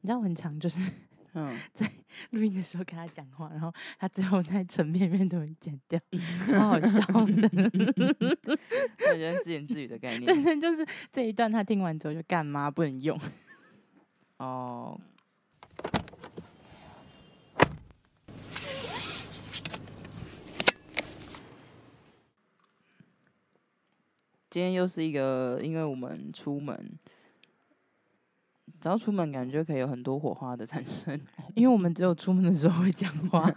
[0.00, 0.78] 你知道我很常就是
[1.34, 1.90] 嗯， 在
[2.30, 6.00] 录音的时候跟他讲话，然后他最后在成片面都会剪掉，
[6.48, 7.48] 超好笑的。
[8.96, 10.24] 感觉自言自语的概念。
[10.24, 13.18] 对对，就是这一段他听完之后就干嘛不能用？
[14.38, 15.00] 哦。
[24.48, 26.98] 今天又是一个，因为我们出门，
[28.80, 31.18] 只要出门感觉可以有很多火花的产生。
[31.54, 33.50] 因为我们只有出门的时候会讲话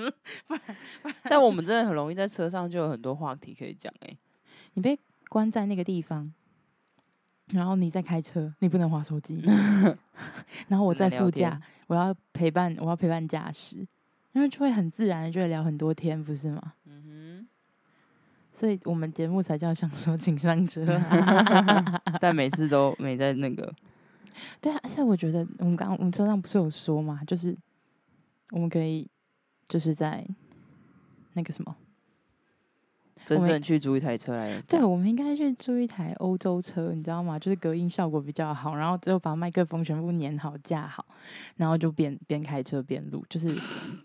[1.24, 3.92] 但我们真的很容易在车上就有很多话题可以讲。
[4.00, 4.16] 哎，
[4.74, 4.98] 你被
[5.28, 6.32] 关在那个地方，
[7.46, 9.42] 然后你在开车，你不能滑手机，
[10.68, 13.76] 然后我在副驾，我要陪伴，我要陪伴驾驶，
[14.32, 16.74] 因为就会很自然的就会聊很多天，不是吗？
[16.86, 17.48] 嗯哼。
[18.54, 20.84] 所以我们节目才叫“想说请上车”，
[22.20, 23.74] 但每次都没在那个。
[24.60, 27.56] 对啊，而且我觉得我们刚刚我们车上不是有说嘛，就是
[28.50, 29.08] 我们可以
[29.68, 30.26] 就是在
[31.34, 31.74] 那个什么，
[33.24, 34.60] 真正去租一台车来。
[34.62, 37.38] 对，我们应该去租一台欧洲车，你知道吗？
[37.38, 41.06] 就是隔音效果比较好，然后之后把麦克风全部粘好架好，
[41.56, 43.56] 然后就边边开车边录，就是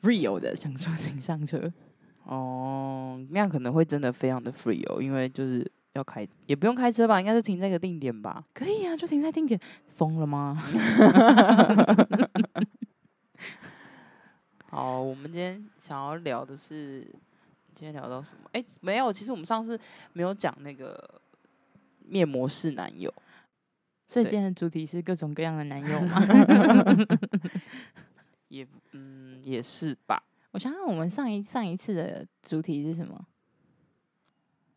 [0.04, 1.72] real 的想说请上车。
[2.24, 8.44] 哦，那样可能会真的非常的 free 哦，因为就是要开，也不用开车吧，应该是停在一个定点吧？
[8.54, 9.60] 可以啊，就停在定点。
[9.90, 10.56] 疯了吗？
[14.70, 17.02] 好，我们今天想要聊的是，
[17.74, 18.50] 今天聊到什么？
[18.54, 19.80] 哎、欸，没有，其实我们上次
[20.14, 21.22] 没有讲那个
[22.06, 23.12] 面膜式男友，
[24.08, 26.22] 所以今天的主题是各种各样的男友吗？
[28.50, 30.22] 也，嗯，也是吧。
[30.52, 33.26] 我想想，我们上一上一次的主题是什么？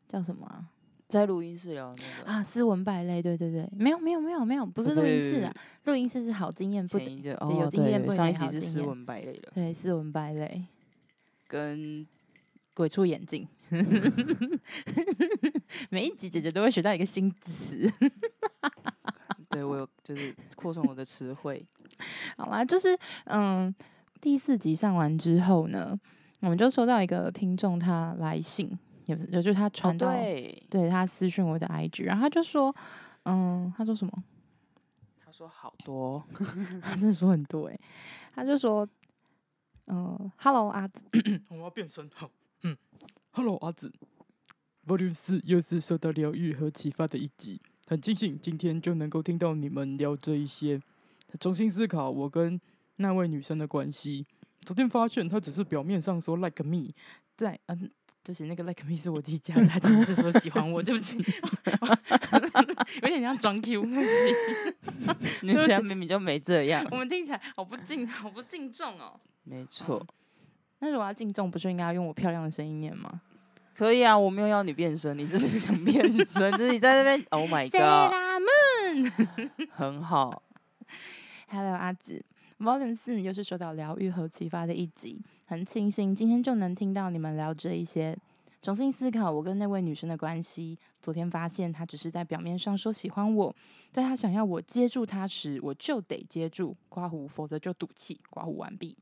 [0.08, 0.70] 叫什么啊？
[1.10, 5.52] 在录音室聊那个啊，斯文败类，对对对，没有没有没有没有，不是录音室啊，
[5.84, 8.38] 录音室是好经验不得，对，有经验不得好经验。
[8.38, 10.64] 上一集是斯文败类的，对，斯文败类，
[11.48, 12.06] 跟
[12.72, 13.46] 鬼畜眼镜
[15.90, 17.90] 每一集姐姐都会学到一个新词，
[19.50, 21.64] 对我有就是扩充我的词汇。
[22.36, 23.74] 好啦，就是嗯。
[24.22, 25.98] 第四集上完之后呢，
[26.40, 28.70] 我们就收到一个听众他来信，
[29.30, 32.74] 也就是他传到、哦、对，对他私讯我的 IG，然后他就说，
[33.24, 34.24] 嗯，他说什么？
[35.24, 36.22] 他说好多，
[36.82, 37.78] 他真的说很多哎，
[38.34, 38.88] 他就说，
[39.86, 41.02] 嗯，Hello 阿紫，
[41.48, 42.30] 我要变身好，
[42.62, 42.76] 嗯
[43.30, 43.92] ，Hello 阿紫
[44.86, 50.80] ，Volume 四又是受到疗愈和启发的一集，很庆幸今天就能够听到你们聊这一些，
[51.38, 52.60] 重新思考我跟。
[53.02, 54.26] 那位女生的关系，
[54.60, 56.92] 昨天发现他只是表面上说 like me，
[57.34, 57.90] 在嗯，
[58.30, 61.18] 就是那个 like me 是我自己加的，他其实是说喜欢我，对不起，
[63.02, 64.08] 有点像装 Q， 对不起，
[65.42, 69.18] 你这样明明就没这样，我们听起来好不敬，好不敬重哦。
[69.42, 70.06] 没错、嗯，
[70.78, 73.20] 那如果要敬重，不就应该要用我漂亮的声音念吗？
[73.74, 78.14] 可以啊，我没有要你变声，你只是想变声，就是你在那边，Oh my God，
[79.74, 80.40] 很好
[81.48, 82.22] ，Hello 阿梓。
[82.60, 88.14] Volume 4又是受到疗愈和启发的一集，很庆幸今天就能听到你们聊这一些，
[88.60, 90.78] 重新思考我跟那位女生的关系。
[91.00, 93.56] 昨天发现她只是在表面上说喜欢我，
[93.90, 98.94] 在她想要我接住她时，我就得接住刮胡，否则就赌气刮胡完毕。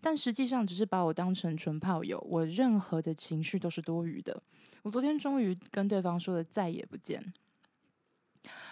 [0.00, 4.40] 但实际上只是把我当成纯炮友，我任何的情绪都是多余的。
[4.82, 7.32] 我昨天终于跟对方说了再也不见。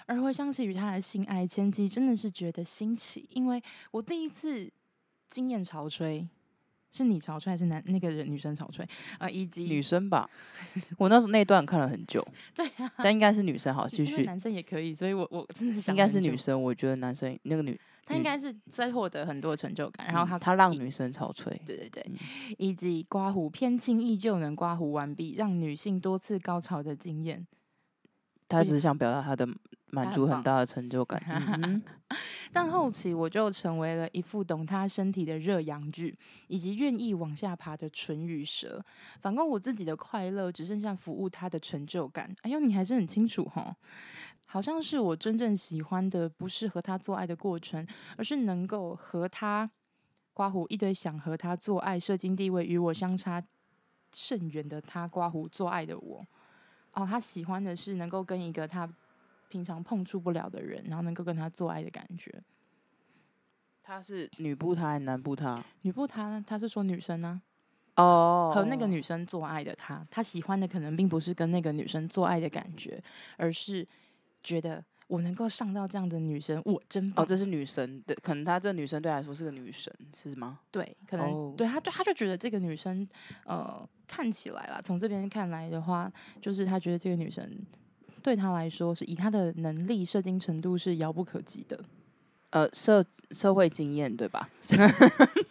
[0.06, 4.70] 而回想起与他的性爱前期，真的是觉得新奇，因为我第一次
[5.26, 6.26] 经验潮吹，
[6.90, 8.84] 是你潮吹还是男那个人女生潮吹？
[9.18, 9.30] 啊、呃？
[9.30, 10.28] 以及女生吧，
[10.96, 22.16] 我那时候那段看了很久，对啊，但应该是女生，好继续，男生也可以，所以我我真的想应该是女生，我觉得男生那个女，他应该是在获得很多成就感，然后他他让女生潮吹，对对对，嗯、
[22.56, 27.46] 以及刮胡偏轻易就能刮胡完毕，让女性多次高潮的经验，
[28.48, 29.48] 他只是想表达他的。
[29.90, 31.18] 满足很大的成就感，
[31.62, 31.82] 嗯、
[32.52, 36.14] 但后期我就成为了一副懂他身体的热阳具，
[36.46, 38.84] 以及愿意往下爬的唇与舌。
[39.18, 42.36] 反观我自己的快乐，只剩下服务他的成就感。
[42.42, 43.74] 哎呦，你还是很清楚哈，
[44.44, 47.86] 好像是我真正喜欢的，不是和他做爱的过程，
[48.18, 49.70] 而是能够和他
[50.34, 53.42] 刮胡一堆，想和他做爱，射精地位与我相差
[54.12, 56.26] 甚远的他刮胡做爱的我。
[56.98, 58.88] 哦，他喜欢的是能够跟一个他。
[59.50, 62.30] 平常碰触不了的人，然后能够跟他做爱的感觉。
[63.82, 65.64] 他是女步他还是男步他？
[65.80, 67.40] 女步他，他是说女生呢、
[67.94, 68.04] 啊？
[68.04, 73.02] 哦，和那个女生做爱的他，他喜欢的可能并不是跟那个女生做爱的感觉，
[73.38, 73.88] 而是
[74.42, 77.24] 觉得我能够上到这样的女生，我真棒。
[77.24, 80.60] 哦，这是女神的，可能她这女生对来说是个女神，是吗？
[80.70, 83.08] 对，可能、哦、对她，就她就觉得这个女生，
[83.44, 87.50] 呃，看起来啦，从这边看来的话，就是她觉得这个女生
[88.22, 91.82] 对她来说，是以她的能力、射精程度是遥不可及的。
[92.50, 94.48] 呃，社社会经验对吧？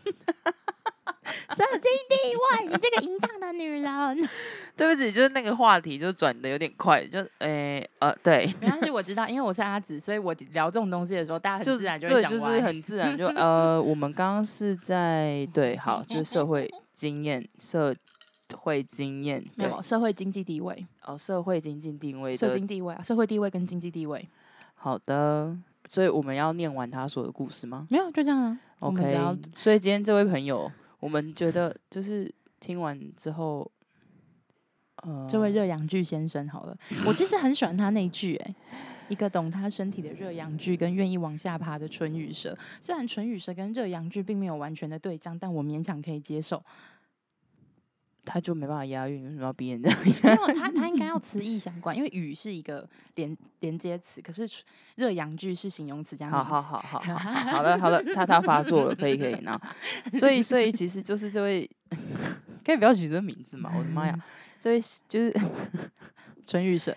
[1.57, 4.29] 社经地位，你这个淫荡的女人。
[4.77, 17.95] 对不起，就是那个话题就转的有点快，就诶、欸、呃对，没关系，我知道，因为我是阿紫，所以我聊这种东西的时候，大家很自然就会想就，就是很自然 就呃，我们刚刚是在对，好，就是社会经验，社
[18.55, 24.29] 会经验， 没有社会经济地位哦，社会经济地位，社经地位啊，社会地位跟经济地位。
[24.75, 25.57] 好的，
[25.89, 27.87] 所以我们要念完他说的故事吗？
[27.89, 28.59] 没有，就这样啊。
[28.79, 29.03] OK，
[29.57, 33.71] 所以今天这位朋友，我们觉得就是听完之后。
[35.29, 38.55] 这位热阳具先生，好了，我其实很喜欢他那句，哎，
[39.09, 42.57] 一个懂他身体的热阳具，跟愿意往下爬的唇语蛇。
[42.81, 46.61] 虽然唇语蛇跟热阳具并没有完全的对仗，但我勉强可以接受。
[48.29, 49.99] 他就没办法押韵，为什么要逼人这样？
[50.03, 54.47] 没有，他他应该要词义相关，因为语是一个连连接词，可是
[54.95, 56.29] 热阳具是形容词加。
[56.29, 59.57] 好好好好 好，好的好的，他他发作了，可以可以，那
[60.19, 61.69] 所以所以其实就是这位，
[62.65, 63.71] 可以不要取这个名字嘛？
[63.73, 64.19] 我的妈呀！
[64.59, 65.33] 这位就是
[66.45, 66.93] 春雨蛇，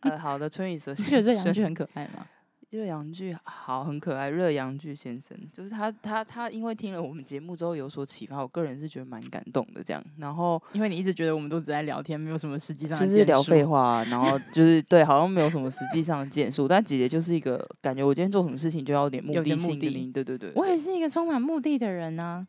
[0.00, 2.26] 呃，好的，春雨蛇，你，觉得这阳句很可爱吗？
[2.70, 4.28] 热阳具好，很可爱。
[4.28, 9.82] 热阳剧先生，就是他，他，他，因为听了我们节目之后有所启发，我个人是觉得蛮感动的。
[9.82, 16.68] 这样，然后因为你一直觉得我们都只在聊天，没有什么实际上就是聊废话，然后就是对，好像没有什么实际上的建树。
[16.68, 20.52] 但姐姐就是一个感觉，我今天做什么事情就要有点目的性的，对对对。
[20.54, 22.46] 我也是一个充满目的的人啊，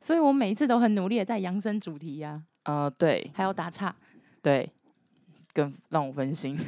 [0.00, 2.82] 所以我每一次都很努力的在扬升主题呀、啊。
[2.86, 3.94] 呃，对，还有打岔，
[4.42, 4.68] 对，
[5.54, 6.58] 更让我分心。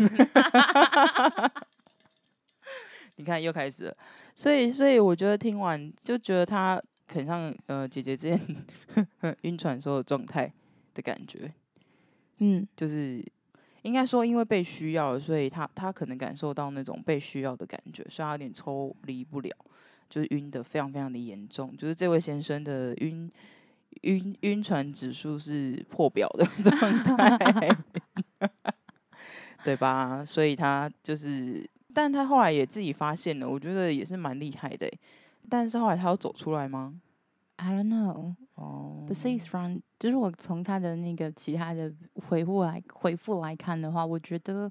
[3.16, 3.96] 你看，又开始了，
[4.34, 10.52] 所以，所以我觉得听完就觉得他很像呃姐姐之前 晕船时候的状态
[10.94, 11.52] 的感觉，
[12.38, 13.24] 嗯，就是
[13.82, 19.50] 应该说因为被需要，所以他他可能感受到那种被需要的感觉，所以他有点抽离不了，
[20.08, 23.30] 就是晕的非常非常的严重，就是这位先生的晕。
[24.02, 26.76] 晕晕船指数是破表的 状
[27.16, 27.70] 态，
[29.64, 30.24] 对吧？
[30.24, 31.64] 所以他就是，
[31.94, 34.90] 但他后来也自己发现了，我觉得也是蛮厉害的。
[35.48, 37.00] 但是后来他要走出来吗
[37.56, 38.34] ？I don't know。
[38.56, 41.92] 哦，Besides from，就是我从他的那个其他的
[42.28, 44.70] 回复来回复来看的话，我觉得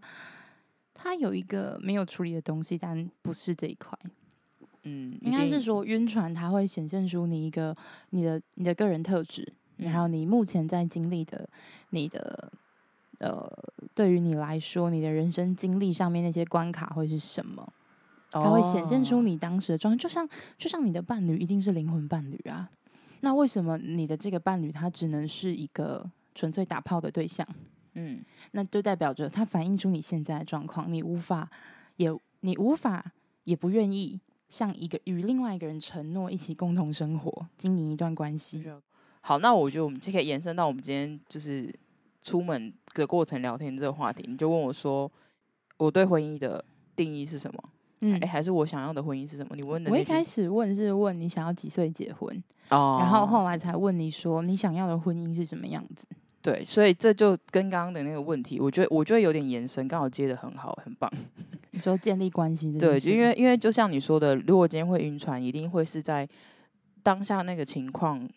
[0.94, 3.98] 他有一个没有处理的东西，但不是这一块。
[4.84, 7.76] 嗯，应该是说晕船，它会显现出你一个
[8.10, 11.50] 你的你的个人特质，然后你目前在经历的
[11.92, 12.52] 你的
[13.20, 13.48] 呃，
[13.94, 17.72] 对于你来说，你的人生经历上面那些关卡会是什么？
[18.32, 20.28] 它会显现出你当时的状态，就像
[20.58, 22.70] 就像你的伴侣一定是灵魂伴侣啊，
[23.22, 27.48] 那为什么你的这个伴侣他只能是一个纯粹打炮的对象？
[27.94, 31.50] 嗯，那就代表着他反映出你现在的状况，你无法
[31.98, 32.10] 也
[32.42, 33.12] 你无法
[33.44, 34.20] 也不愿意。
[34.50, 38.64] 向一个与另外一个人承诺一起共同生活、经营一段关系。
[39.22, 41.74] 好，那我觉得我们就可以延伸到我们今天就是
[42.24, 44.26] 出门的过程聊天这个话题。
[44.28, 45.12] 你就问我说，
[45.78, 46.66] 我对婚姻的
[46.96, 47.64] 定义是什么？
[48.00, 49.56] 嗯，哎，还是我想要的婚姻是什么？
[49.56, 49.92] 你问的。
[49.92, 56.08] 我一开始问是问你想要几岁结婚，哦，然后后来才问你说你想要的婚姻是什么样子。
[56.42, 61.10] 对，所以这就跟刚刚的那个问题，我觉得我觉得有点延伸，刚好接的很好，很棒。
[61.72, 66.28] 你说建立关系，对，因为因为就像你说的，如果今天会晕船，一定会是在
[67.02, 68.28] 当下那个情况，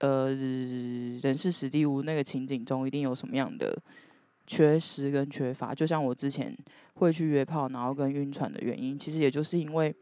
[0.00, 3.76] 呃，人事时地物那个情景中，一定有什么样的
[4.46, 5.74] 缺失跟缺乏。
[5.74, 6.56] 就像我之前
[6.94, 9.94] 会去约炮，然后跟晕船的原因，其实也就是因为，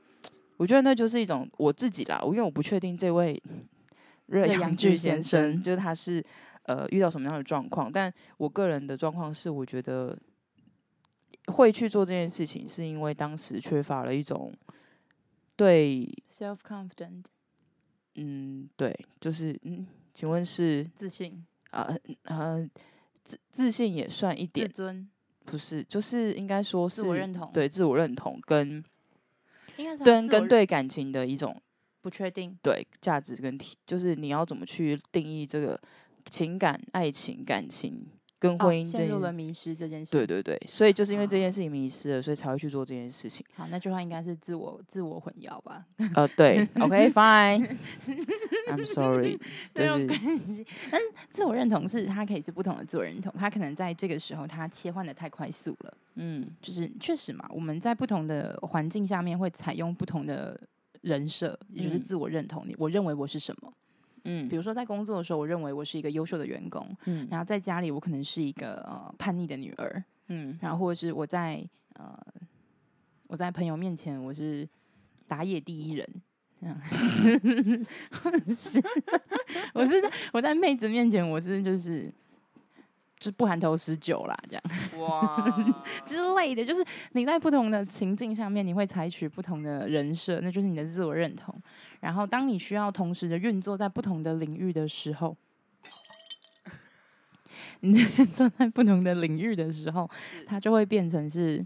[0.57, 3.41] 我觉得那就是一种我自己啦，因为我不确定这位
[4.27, 6.25] 热阳具先生，就是他是。
[6.65, 7.91] 呃，遇到什么样的状况？
[7.91, 10.17] 但我个人的状况是，我觉得
[11.47, 14.55] 会去做这件事情，是因为当时缺乏了一种
[15.57, 17.25] 对 self confident。
[18.15, 21.95] 嗯，对，就是嗯，请问是自信啊？
[22.25, 22.69] 呃，
[23.25, 25.09] 自自信也算一点，自尊
[25.45, 28.85] 不是，就是应该说是自我认同，对自我认同跟
[29.77, 31.61] 应该是跟跟对感情的一种
[32.01, 35.81] 不确定，对价值跟就是你要怎么去定义这个。
[36.31, 38.07] 情感、爱情、感情
[38.43, 40.11] 跟婚姻、哦、陷入了迷失这件事。
[40.11, 43.47] 对对对，所以就是因为这件事情迷失了，所以才会去做这件事情。
[43.55, 45.87] 好，那句话应该是自我自我混淆吧？
[46.17, 47.77] 呃，对， OK，fine。
[48.67, 49.39] I'm sorry，
[49.77, 50.67] 没有关系。
[50.91, 55.95] 但自我认同是它可以是不同的自我认同，它可能在这个时候它切换的太快速了。
[56.17, 60.61] 嗯，就是确实嘛，我们在不同的环境下面会采用不同的
[61.03, 62.65] 人设，也就是自我认同。
[62.67, 63.73] 你我认为我是什么？
[64.25, 66.97] 嗯，比如说在工作的时候，我认为我是一个优秀的员工。
[67.07, 70.05] 嗯，然后在家里，我可能是一个呃叛逆的女儿。
[70.29, 71.63] 嗯，然后或者是我在
[71.95, 72.17] 呃
[73.27, 74.69] 我在朋友面前我是
[75.27, 76.09] 打野第一人，
[76.61, 76.81] 这样。
[78.55, 78.83] 是，
[79.75, 82.13] 我是在我在妹子面前我是就是。
[83.23, 84.63] 是不含头十九啦，这样。
[85.01, 85.47] 哇
[86.05, 91.55] 之类的，就是你在不同的情境下面，你会采取不同的人设，那就是你的自我认同。
[92.01, 95.37] 然后，当你需要同时的运作在不同的领域的时候，
[97.81, 100.11] 你 运作在不同的领域的时候，
[100.47, 101.65] 它就会变成是，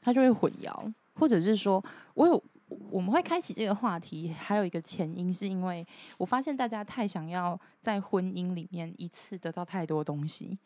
[0.00, 1.82] 它就会混淆，或者是说，
[2.14, 2.42] 我有
[2.90, 5.86] 我们会开启这个话题，还有一个前因，是因为
[6.18, 10.58] 我发现大家太想要在婚姻里面一次得到太多东西，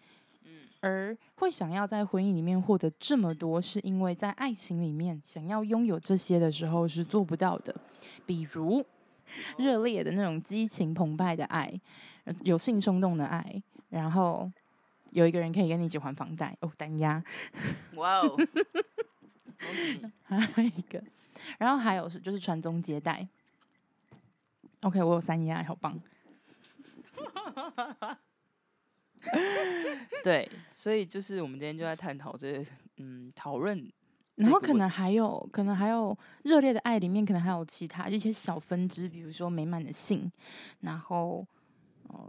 [0.44, 7.74] 嗯而会想要在婚姻里面获得这么多，是因为在爱情里面想要拥有这些的时候是做不到的，
[8.26, 8.84] 比如
[9.56, 11.72] 热烈的那种激情澎湃的爱，
[12.42, 14.50] 有性冲动的爱，然后
[15.10, 17.22] 有一个人可以跟你一起还房贷哦，单押，
[17.96, 18.36] 哇哦，
[20.24, 21.02] 还有一个。
[21.58, 23.26] 然后还有是就是传宗接代
[24.80, 26.00] ，OK，我有三押，好棒。
[30.22, 32.64] 对，所以就是我们今天就在探讨这个，
[32.96, 33.90] 嗯，讨论。
[34.36, 40.30] 然后可能还有，可能还有热烈的爱里面，可能还有其他一些小分支，比如说美满的性，
[40.80, 41.46] 然后
[42.08, 42.28] 呃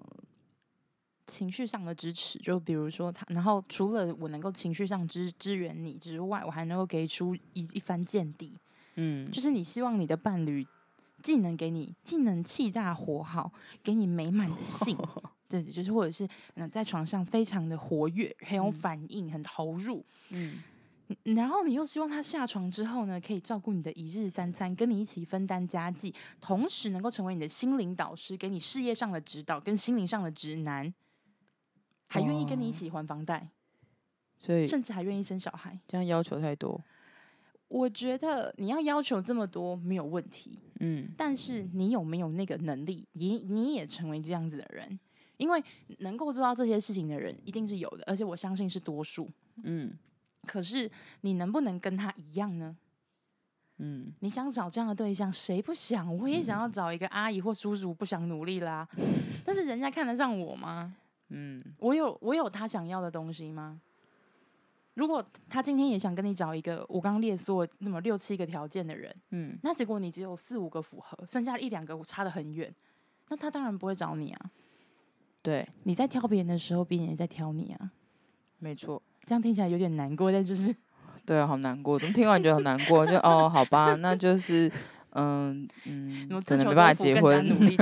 [1.26, 8.56] 情绪上的支持，就比如说他，然后除了我能够情绪上支支援你之外，我还能够给出一一番见地。
[8.96, 10.66] 嗯，就是你希望你的伴侣
[11.22, 13.52] 既能给你，既能气大活好，
[13.84, 14.98] 给你美满的性，
[15.50, 20.62] 对，就是或者是嗯，在床上非常的活跃，很有反应，很投入，嗯，
[21.36, 30.94] 然后你又希望他下床之后呢，可以照顾你的一日三餐，跟你一起分担家计，同时能够成为你的心灵导师，给你事业上的指导跟心灵上的指南，
[32.08, 33.50] 还愿意跟你一起还房贷，
[34.38, 36.80] 所以甚至还愿意生小孩，这样要求太多。
[37.68, 43.08] 我觉得你要要求这么多没有问题，嗯，但是你有没有那个能力？
[43.14, 45.00] 你你也成为这样子的人，
[45.38, 45.64] 因为
[46.00, 49.30] 能够做到这些事情的人一定是有的，而且我相信是多数，
[49.64, 49.94] 嗯。
[50.46, 50.88] 可是
[51.22, 52.78] 你能不能跟他一样呢？
[53.80, 56.16] 嗯，你想找这样的对象，谁不想？
[56.20, 58.88] 我也想要找一个阿姨或叔叔，不想努力啦。
[59.44, 60.96] 但是人家看得上我吗？
[61.30, 63.82] 嗯，我有我有他想要的东西吗？
[64.96, 72.74] 如果他今天也想跟你找一个我刚刚列说那么六七个条件的人，嗯，那结果你只有四五个符合，剩下一两个我差得很远，
[73.30, 74.52] 那他当然不会找你啊。
[75.42, 77.92] 对，你在挑别人的时候，别人也在挑你啊。
[78.58, 80.76] 没错，这样听起来有点难过，但就是，
[81.26, 83.06] 对啊，好难过，怎么听完觉得好难过？
[83.08, 84.72] 就哦，好吧，那就是，
[85.12, 87.78] 嗯嗯，可能没办法结婚，努力，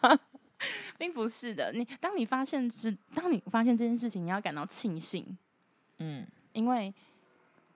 [0.98, 1.72] 并不是的。
[1.72, 5.36] 你当你发现是，当你发现这件事情，你要感到庆幸。
[5.98, 6.92] 嗯，因为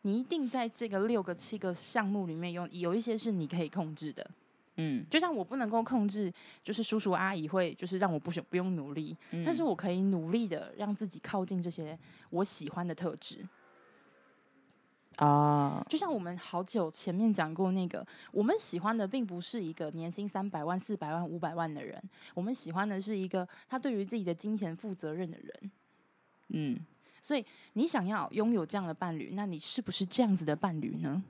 [0.02, 4.30] 你一定在这个六个、七个项目里面有有一些是你可以控制的。
[4.76, 11.98] 嗯，就像我不能够控制，就是叔叔阿姨会就是让我不不用努力，嗯，但是我可以努力的让自己靠近这些
[12.30, 13.46] 我喜欢的特质。
[15.16, 25.70] 啊，就像我们好久前面讲过那个，我们喜欢的并不是一个年薪三百万、四百万、五百万的人，我们喜欢的是一个他对于自己的金钱负责任的人。
[26.48, 26.80] 嗯。
[27.20, 31.22] 所以你想要拥有这样的伴侣，那你是不是这样子的伴侣呢？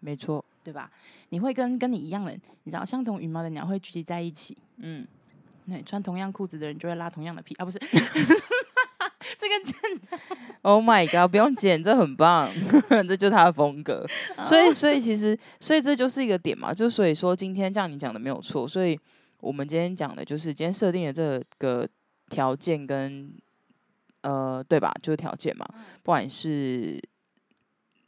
[0.00, 0.90] 没错，对吧？
[1.30, 2.30] 你会跟跟你一样的，
[2.64, 4.56] 你知道，相同羽毛的鸟会聚集在一起。
[4.76, 5.06] 嗯，
[5.66, 7.78] 对，穿同样裤子的人就会拉同样的屁啊，不是？
[9.38, 10.18] 这个真的
[10.62, 11.28] ，Oh my god！
[11.30, 12.48] 不用剪，这很棒，
[13.08, 14.06] 这就是他的风格。
[14.44, 16.72] 所以，所以其实，所以这就是一个点嘛。
[16.72, 18.68] 就所以说，今天这样你讲的没有错。
[18.68, 18.98] 所以
[19.40, 21.88] 我们今天讲的就是今天设定的这个
[22.28, 23.34] 条件跟。
[24.26, 24.92] 呃，对吧？
[25.00, 25.64] 就是条件嘛，
[26.02, 27.00] 不管是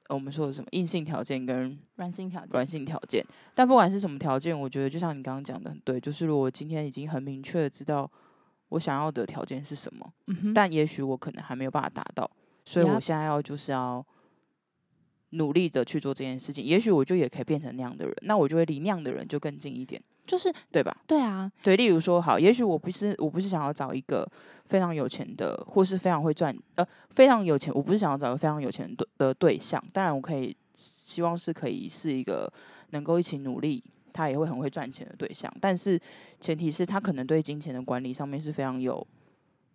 [0.09, 3.25] 我们说的什么硬性条件跟软性条件，软性条件。
[3.55, 8.11] 但不管是什么条件，我觉得就像你刚刚讲的很，对，就是如果今天已经很明确的知道
[8.71, 10.13] 我想要的条件是什么，
[10.53, 12.29] 但也许我可能还没有办法达到，
[12.65, 14.05] 所以我现在要就是要
[15.31, 16.65] 努力的去做这件事情。
[16.65, 20.03] 也许我就也可以变成那样的人，那我就会离那样的人就更近一点。
[20.29, 20.95] 就是对吧？
[21.07, 21.75] 对啊，对。
[21.75, 24.31] 例如说，好，也许我不是，我不是想要找一个
[24.67, 27.73] 非常有钱的，或是非常会赚，呃，非常有钱。
[27.75, 29.83] 我不是想要找一个非常有钱的的对象。
[29.93, 32.53] 当然，我可以希望是可以是一个
[32.91, 33.83] 能够一起努力，
[34.13, 35.99] 他也会很会赚钱的对象，但是
[36.39, 39.05] 前提是他可能对金钱的管理上面是非常有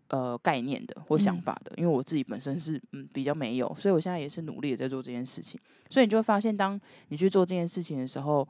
[0.09, 1.71] 呃概念的或想法的。
[1.71, 5.59] 嗯、因为我自己本身是嗯比较没有，所以我现在也是努力的在做这件事情。
[5.89, 6.79] 所以你就会发现，当
[7.09, 8.47] 你去做这件事情的时候，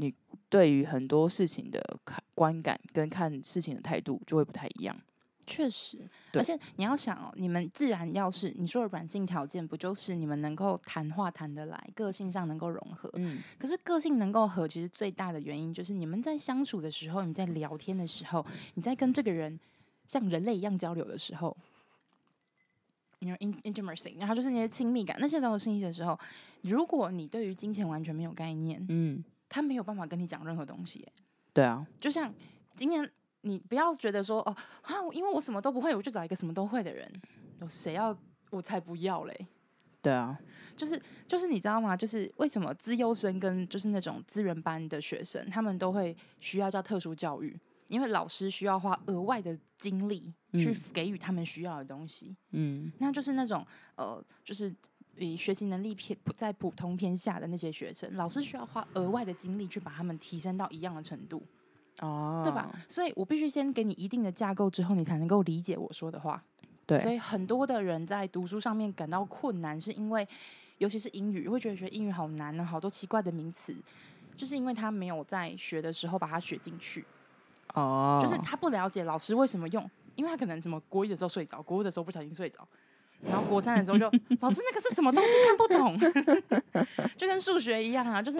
[0.00, 0.14] 你
[0.48, 4.98] 对于很多事情的看观感跟看事情的态度就会不太一样。
[5.46, 5.98] 确实，
[6.34, 13.10] 而且你要想哦，你们自然要是你说的软性条件，不就是你们能够谈话谈得来，个性上能够融合？
[13.14, 19.58] 嗯，可是个性能够合，其实最大的原因就是你们在相处的时候，你在聊天的时候，你在跟这个人
[20.06, 21.56] 像人类一样交流的时候，
[23.18, 26.16] 你说 intimacy，然后就是那些亲密感，那些都有信息的时候，
[26.62, 31.06] 如果你对于金钱完全没有概念，嗯，他没有办法跟你讲任何东西。
[31.52, 32.32] 对啊，就像
[32.74, 33.06] 今天。
[33.42, 37.10] 你不要觉得说哦啊，因为我什么都不会，我就找一个什么都会的人。
[37.58, 38.14] 有谁要？
[38.50, 39.46] 我才不要嘞！
[40.02, 40.38] 对啊，
[40.76, 41.96] 就是就是你知道吗？
[41.96, 52.36] 就是为什么资优生跟就是那种资源班的学生，他们都会需要叫特殊教育，因为老师需要花额外的精力去给予他们需要的东西。
[52.50, 54.70] 嗯，那就是那种呃，就是
[55.16, 61.42] 以学习能力偏在普通偏下的那些学生，老师需要花额外的精力去把他们提升到一样的程度。
[62.00, 62.44] 哦，oh.
[62.44, 62.70] 对吧？
[62.88, 66.42] 所以我必须先给你一定的架构之后，你才能够理解我说的话。
[66.86, 70.26] 对，所以很多的人在读书上面感到困难，是因为
[70.78, 73.76] 尤其是英语，会觉得学英语好难呢，好多奇怪的名词，
[74.34, 77.04] 就是因为他没有在学的时候把它学进去。
[77.74, 78.26] 哦，oh.
[78.26, 82.66] 就是他不了解老师为什么用，因为他可能什么国一的时候睡着，国二的时候不小心睡着，
[83.22, 84.06] 然后国三的时候就
[84.40, 85.98] 老师那个是什么东西看不懂，
[87.18, 88.38] 就跟数学一样啊，就是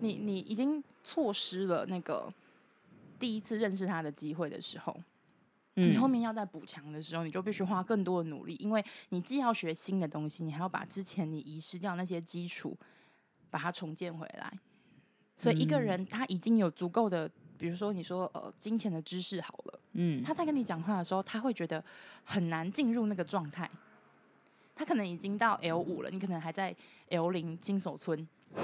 [0.00, 2.32] 你你，你已经错失了那个。
[3.18, 4.92] 第一次认识他的机会的时候，
[5.76, 12.76] 嗯、你后面要再补强的时候，你就必须花更多的努力，因为你既要学新的东西，你还要把之前你遗失掉那些基础，
[13.48, 14.52] 把它重建回来。
[15.36, 21.84] 所以一个人他已经有足够的，比如说你说呃金钱的知识好了，嗯，他在跟你讲话的时候，他会觉得
[22.24, 23.70] 很难进入那个状态。
[24.74, 26.74] 他可能已经到 L 五了，你可能还在
[27.10, 28.26] L 零金手村。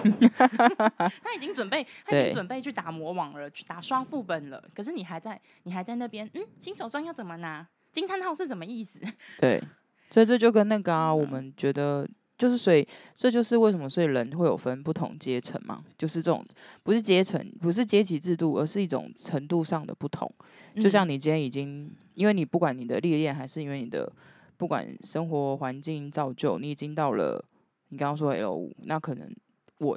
[1.22, 4.62] 他已经准备，他已经准备去打魔王了，去打刷副本了。
[4.74, 6.28] 可是你还在，你还在那边。
[6.34, 7.66] 嗯，新手装要怎么拿？
[7.90, 9.00] 惊叹号是什么意思？
[9.38, 9.62] 对，
[10.10, 16.44] 所以这就跟那个啊，我们觉得就是，所以这就是为什么，所以人会有分不同阶层嘛，就是这种
[16.82, 20.30] 不是阶层，不是阶级制度，而是一种程度上的不同。
[20.76, 24.12] 就像你今天已经，因为你不管你的历练，还是因为你的
[24.58, 27.42] 不管生活环境造就，你已经到了
[27.88, 29.34] 你刚刚说 L 五，那可能。
[29.80, 29.96] 我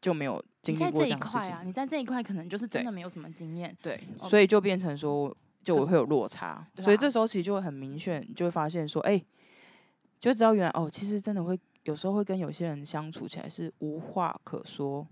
[0.00, 1.40] 就没有经历过这样事情。
[1.40, 9.26] 你在这一块啊，你在这一块可能就是真的没有什么经验，对，所以就变成说，就我会有落差，是所以这时候其实就会很明显，就会发现说，哎、欸，
[10.20, 15.04] 就知道原来哦，其实真的会有时候会跟有些人相处起来是无话可说，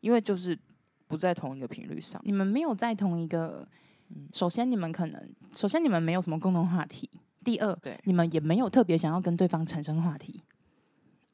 [0.00, 0.58] 因为就是
[1.06, 2.20] 不在同一个频率上。
[2.24, 3.64] 你们没有在同一个，
[4.32, 7.08] 首先你们可能，首先你们没有什么共同话题，
[7.44, 10.42] 第二，对，你们也没有特别想要跟对方产生话题。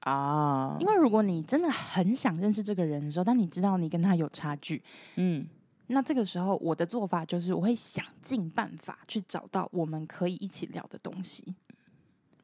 [0.01, 4.83] 啊，因为如果你真的很想认识这个人的时候，但你知道你跟他有差距，
[5.17, 5.47] 嗯，
[5.89, 11.55] 那这个时候我的做法就是我会想尽办法去找到我们可以一起聊的东西，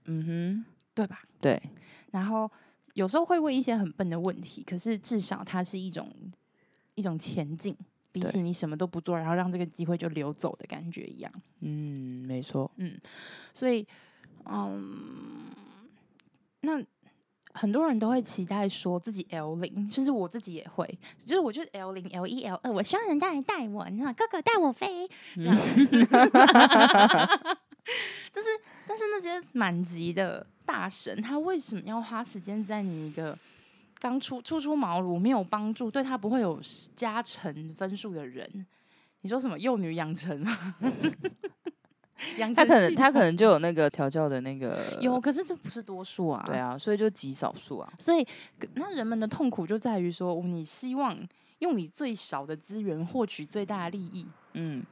[0.05, 1.23] 嗯哼，对吧？
[1.41, 1.61] 对。
[2.11, 2.51] 然后
[2.93, 6.13] 有时候会问一些很笨的问题，可是至少它是一种
[6.95, 7.75] 一种前进，
[8.21, 11.33] 比起你什么都不做，然后让这个机会就流走的感觉一样。
[11.61, 12.71] 嗯，没错。
[12.77, 12.99] 嗯，
[13.53, 13.87] 所以，
[14.45, 15.47] 嗯，
[16.61, 16.83] 那。
[17.59, 20.87] 很多人都会期待说自己 L 零，甚至我自己也会，
[21.25, 25.57] 就是我就是 L 零、L 一、L 二，我希望人家来带我，你知道，哥哥带我飞，这样。
[28.31, 28.49] 就是，
[28.87, 33.35] 但是那些满级的大神，他为什么要花时间在你一个
[33.99, 36.61] 刚出初出茅庐、没有帮助、对他不会有
[36.95, 38.67] 加成分数的人？
[39.23, 40.75] 你说什么幼女养成吗？
[42.55, 46.43] 他可能他可能就有那个调教的那个 有，可是这不是多数啊。
[46.47, 47.93] 对啊，所以就极少数啊。
[47.99, 48.27] 所以
[48.75, 51.17] 那人们的痛苦就在于说，你希望
[51.59, 54.27] 用你最少的资源获取最大的利益。
[54.55, 54.85] 嗯，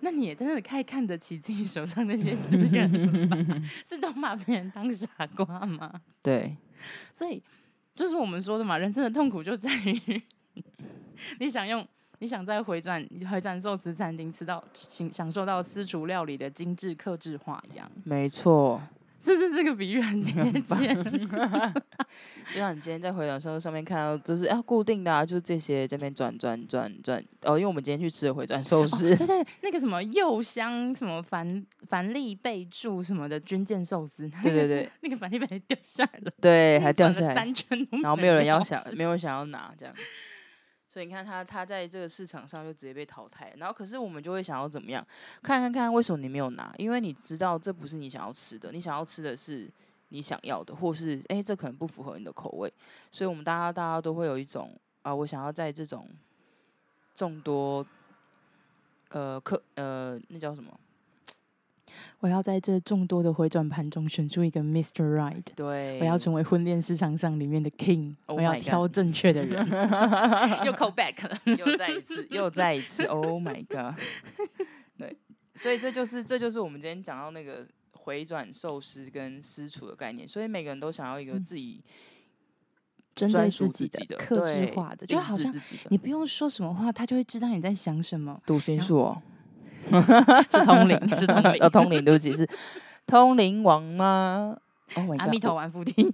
[0.00, 2.88] 那你也真的可以看得起自己手上那些资源
[3.28, 3.36] 吧？
[3.84, 6.00] 是都把别人当傻瓜吗？
[6.22, 6.56] 对，
[7.12, 7.42] 所以
[7.94, 10.22] 就是我们说的嘛， 人生的痛苦就在于
[11.40, 11.86] 你想用。
[12.18, 18.80] 你想在回转回转寿司餐厅吃到享享受到私厨料理的精致克制化一样，没错，
[19.18, 20.94] 是不是这个比喻很贴切？
[22.54, 39.94] 就像你今天在回转寿司上面看到，就是要、啊、固定的啊，就是这些这边转转转转哦，因为我们今天去吃的回转寿司，哦、就是那个什么柚香什么凡凡利备注什么的军舰寿司，对对对， 那个凡利贝掉下来了，对，还掉下来三圈，然后没有人要想，没有人想要拿这样。
[40.88, 43.52] 所以你看他，他在这个市场上就直接被淘汰。
[43.58, 45.06] 然后，可是我们就会想要怎么样？
[45.42, 46.72] 看看看，为什么你没有拿？
[46.78, 49.70] 因为你知道这不是你想要吃的，你想要吃的是
[50.08, 52.72] 你想要的，或是诶，这可能不符合你的口味。
[53.10, 56.08] 所以我们大家大家都会有一种啊，我想要在这种
[57.14, 57.86] 众多
[59.10, 60.72] 呃客呃那叫什么？
[62.20, 65.14] 我要在这众多的回转盘中选出一个 Mr.
[65.14, 65.42] Right。
[65.56, 68.14] 对，我要成为婚恋市场上里面的 King。
[68.26, 69.66] Oh、我要挑正确的人。
[70.64, 73.04] 又 call back 了，又再一次， 又再一次。
[73.04, 73.98] Oh my god！
[74.98, 75.16] 对，
[75.54, 80.26] 所以这就是这就是我们今天讲到那个回转寿司跟私厨的概念。
[80.26, 81.82] 所以每个人都想要一个自己
[83.14, 85.52] 针对自己的、克制化的，就好像
[85.88, 88.40] 你不用说什么话，他就会知道你在想什么。
[88.46, 89.22] 读心术哦。
[90.50, 92.48] 是通灵，是通灵，哦，通灵，对不起，是
[93.06, 94.56] 通灵王吗？
[94.94, 96.10] 哦，阿弥陀丸附体，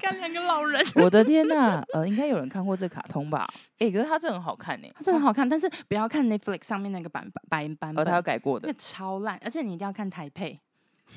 [0.00, 3.48] 看两个老人， 我的天呐，呃，应该有人看过这卡通吧？
[3.80, 10.52] 哎、欸，可是它真的很好看呢，它真的很好看，但是不要看 Netflix 上面那个版版版本，呃，它有改过的，那个、超烂，而且你一定要看台配，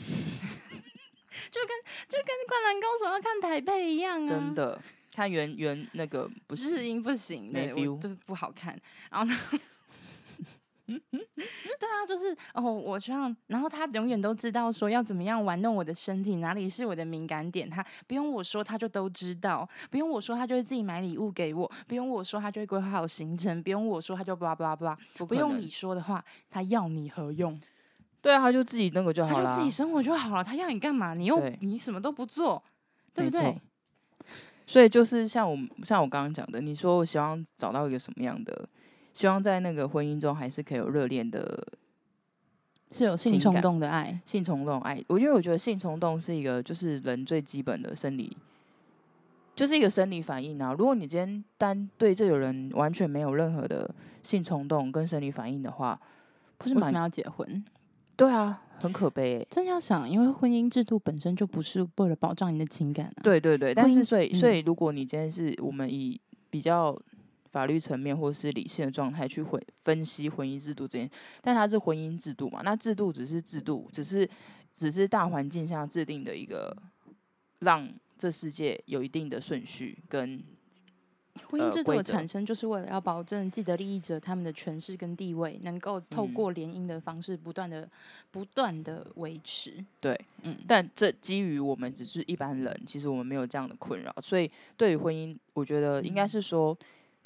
[1.52, 1.70] 就跟
[2.10, 4.82] 就跟灌篮高手要看台配一样啊，真的，
[5.14, 8.76] 看原原那个不是日音不行，对，就是不好看，
[9.12, 9.38] 然后呢？
[10.88, 27.60] 嗯嗯，对啊，就是哦，我希望，然后他永远都知道说要怎么样玩弄我的身体，哪里是我的敏感点，他不用我说他就都知道，不用我说他就会自己买礼物给我，不用我说他就会规划好行程，不用我说他就 blah blah blah，不，不用你说的话，他要你何用？
[28.22, 31.14] 对啊，他就自己那个就好了，他就自己生活就好了，他要你干嘛？
[31.14, 32.62] 你又你什么都不做，
[33.14, 33.60] 对不对？
[34.66, 38.68] 所以就是像我像我刚刚讲的，你说我希望找到一个什么样的？
[39.18, 41.68] 希望在那个婚姻中还是可以有热恋的，
[42.92, 45.04] 是有性冲动的爱，性冲动爱。
[45.08, 48.38] 我因为我觉得性冲动是一个就是人最基本的生理，
[49.56, 50.72] 就是一个生理反应啊。
[50.78, 53.90] 如果你今天单对这个人完全没有任何的
[54.22, 56.00] 性冲动跟生理反应的话，
[56.60, 57.66] 不是为什么要结婚？
[58.16, 59.48] 对啊，很可悲欸。
[59.50, 63.20] 真要想，因为婚姻制度本身就不是为了保障你的情感啊。
[63.24, 66.96] 对对对，但是所以所以，如果你今天是我们以比较。
[67.58, 71.10] 法律层面或是理性的状态去分分析婚姻制度这件，
[71.42, 72.62] 但它是婚姻制度嘛？
[72.64, 74.30] 那制度只是制度，只是
[74.76, 76.78] 只是大环境下制定的一个，
[77.62, 80.40] 让这世界有一定的顺序跟
[81.50, 87.90] 婚姻制度的产生，就是为了要保证既得利益者他们的权势跟地位能够透过联姻的方式不断的
[88.30, 89.84] 不断的维持。
[90.00, 96.78] 对，嗯，但这基于我们只是一般人，其实我们没有这样的困扰，所以对于婚姻，我觉得应该是说。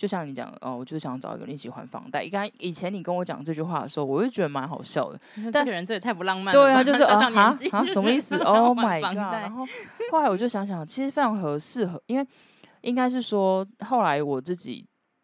[0.01, 2.27] 就像你讲，哦，我就是想找一个人一起还房贷。
[2.27, 5.21] 刚以前你跟我讲这句话的时候，我就觉得蛮好笑的。
[5.53, 6.59] 但这个人这也太不浪漫了。
[6.59, 7.21] 对啊，就是 啊
[7.71, 8.35] 啊，什么意思？
[8.41, 9.15] Oh my god！
[9.15, 9.63] 然后
[10.11, 12.25] 后来我就想想，其实非常合适合，因为
[12.81, 14.83] 应该是说，后来我自己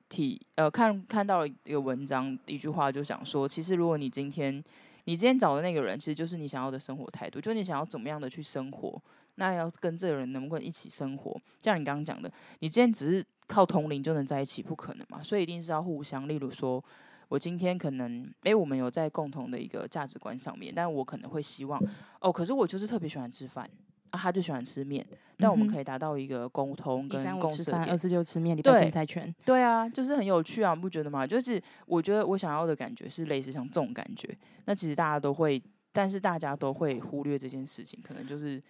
[0.09, 4.63] 体呃看看到了一个文章，一句话就想说，其实如果你今天
[5.07, 9.01] 你今天找的那个人，其实就是你想要的生活态度，就是你想要怎么样的去生活，
[9.35, 11.35] 那要跟这个人能不能一起生活？
[11.63, 13.25] 像你刚刚讲的，你今天只是。
[13.49, 16.27] 靠同龄就能在一起，不可能嘛，所以一定是要互相。
[16.27, 16.83] 例如说，
[17.29, 21.81] 我今天可能，诶、我们有在共同的一个价值观上面，但我可能会希望，
[22.19, 23.65] 哦，可是我就是特别喜欢吃饭，
[24.11, 25.05] 啊，他就喜欢吃面，
[25.37, 27.71] 但我们可以达到一个沟通跟共识。
[27.71, 29.33] 二四六吃面，礼拜天猜拳。
[29.45, 31.25] 对啊，就是很有趣啊，不觉得吗？
[31.25, 34.35] 就是我觉得我想要的感觉是类似像这种感觉。
[34.65, 38.61] 那其实大家都会，但是大家都会忽略这件事情，可能就是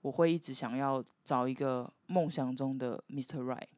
[0.00, 3.42] 我会一直想要找一个梦想中的 Mr.
[3.42, 3.68] Right。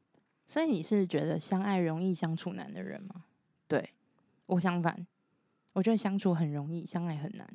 [0.47, 3.25] 所以你是觉得相爱容易相处难的人吗？
[3.67, 3.91] 对，
[4.47, 5.07] 我相反，
[5.73, 7.49] 我觉得相处很容易，相爱很难。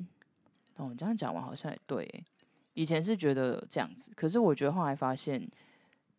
[0.76, 2.24] 哦，你这样讲完好像也对。
[2.80, 5.46] 以前是觉得这样子，可是我觉得后来发现，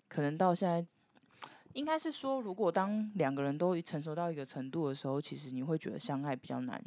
[0.08, 0.86] 可能到现在，
[1.74, 6.80] 应该是说，如果当两个人都成熟到一个程度的时候，其实你会觉得相爱比较难。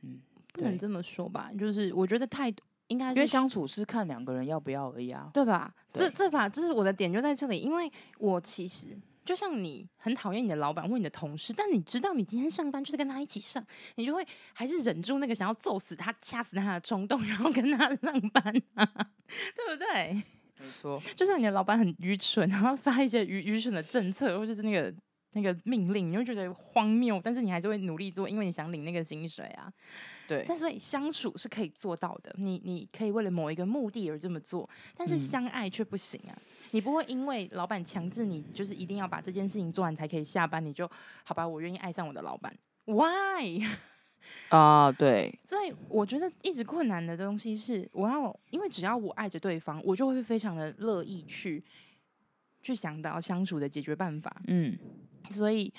[0.00, 0.20] 嗯，
[0.52, 2.66] 不能这么说吧，就是我觉得太多。
[2.88, 5.72] 应该因为相处是看两个人要不要而已啊，对吧？
[5.92, 8.88] 对这这把这是我的点就在这里，因为我其实
[9.24, 13.64] 就像你很讨厌你的老板或你的同事，但你知道你今天上班就是跟他一起上，
[13.96, 18.84] 你就会还是忍住那个想要揍死他、掐死他的冲动，然后跟他上班啊，
[19.56, 20.22] 对不对？
[20.60, 24.94] 没错，就像你的老板很愚蠢，然后发一些愚愚蠢的政策，或者是那个
[25.32, 29.70] 那个命令，你会觉得荒谬，但是你还是会努力做，因为你想领那个薪水啊。
[30.28, 32.34] 对，但是相处是可以做到的。
[32.38, 36.32] 你你可以为了某一个目的而这么做，但是相爱却不行啊！
[36.32, 36.42] 嗯、
[36.74, 40.90] 你不会因为老板强制你，就是一定要把这件事情做完才可以下班，你就
[41.22, 41.46] 好吧？
[41.46, 42.52] 我愿意爱上我的老板
[42.86, 43.64] ，Why？
[44.48, 45.38] 啊，uh, 对。
[45.44, 51.62] 所以我觉得一直困难的东西是，我要因为只要我爱着对方，我就会非常的乐意去
[52.60, 54.42] 去想到相处的解决办法。
[54.48, 54.76] 嗯，
[55.30, 55.72] 所以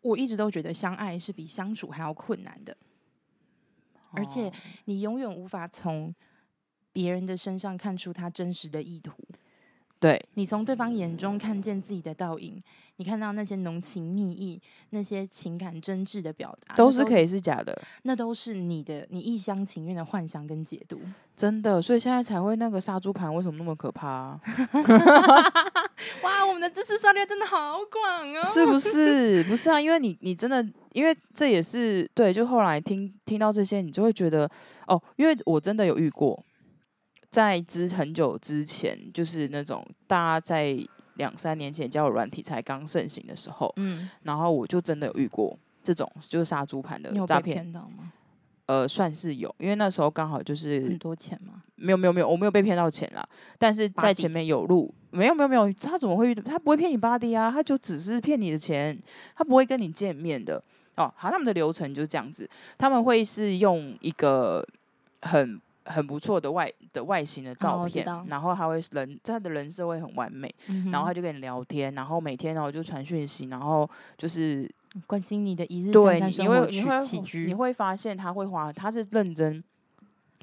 [0.00, 2.76] 我一直都觉得相爱是比相处还要困难的，
[4.10, 4.52] 而且
[4.86, 6.12] 你永远无法从
[6.92, 9.12] 别人的身上看出他真实的意图。
[10.04, 12.62] 对，你从对方眼中看见自己的倒影，
[12.96, 21.00] 你看到那些浓情蜜意、那些情感真挚的表达，都是可以是假的，那都是你的你一厢情愿的幻想跟解读。
[21.34, 24.40] 真的，所以现在才会那个杀猪盘为什么那么可怕啊？
[26.22, 28.44] 哇，我们的知识涉猎真的好广哦！
[28.44, 29.42] 是不是？
[29.44, 30.62] 不是啊，因为你你真的，
[30.92, 34.46] 因为这也是对，就后来听听到这些，你就会觉得
[34.86, 36.44] 哦，因为我真的有遇过。
[37.34, 40.78] 在之很久之前，就是那种大家在
[41.14, 47.74] 两三年前交友软体才刚盛行的时候，嗯，然后我就真的有遇过这种就是杀猪盘的诈骗，
[48.66, 51.64] 呃，算是有，因为那时候刚好就是很多钱吗？
[51.74, 56.34] 没有没有没有，我没有被骗到钱啦，但是在前面有路，没有没有没有，他怎么会遇？
[56.36, 58.96] 他不会骗你 body 啊，他就只是骗你的钱，
[59.34, 60.62] 他不会跟你见面的
[60.94, 61.12] 哦。
[61.16, 64.64] 好，他们的流程就是这样子，他们会是用一个
[65.22, 65.60] 很。
[65.86, 74.70] 很不错的外的外形的照片，哦、然后他会人他的人设会很完美，嗯、然后他就跟你聊天，然后每天然后就传讯息，然后就是
[75.06, 76.98] 关心你的一日对，你会你会
[77.46, 79.62] 你会发现他会花，他是认真，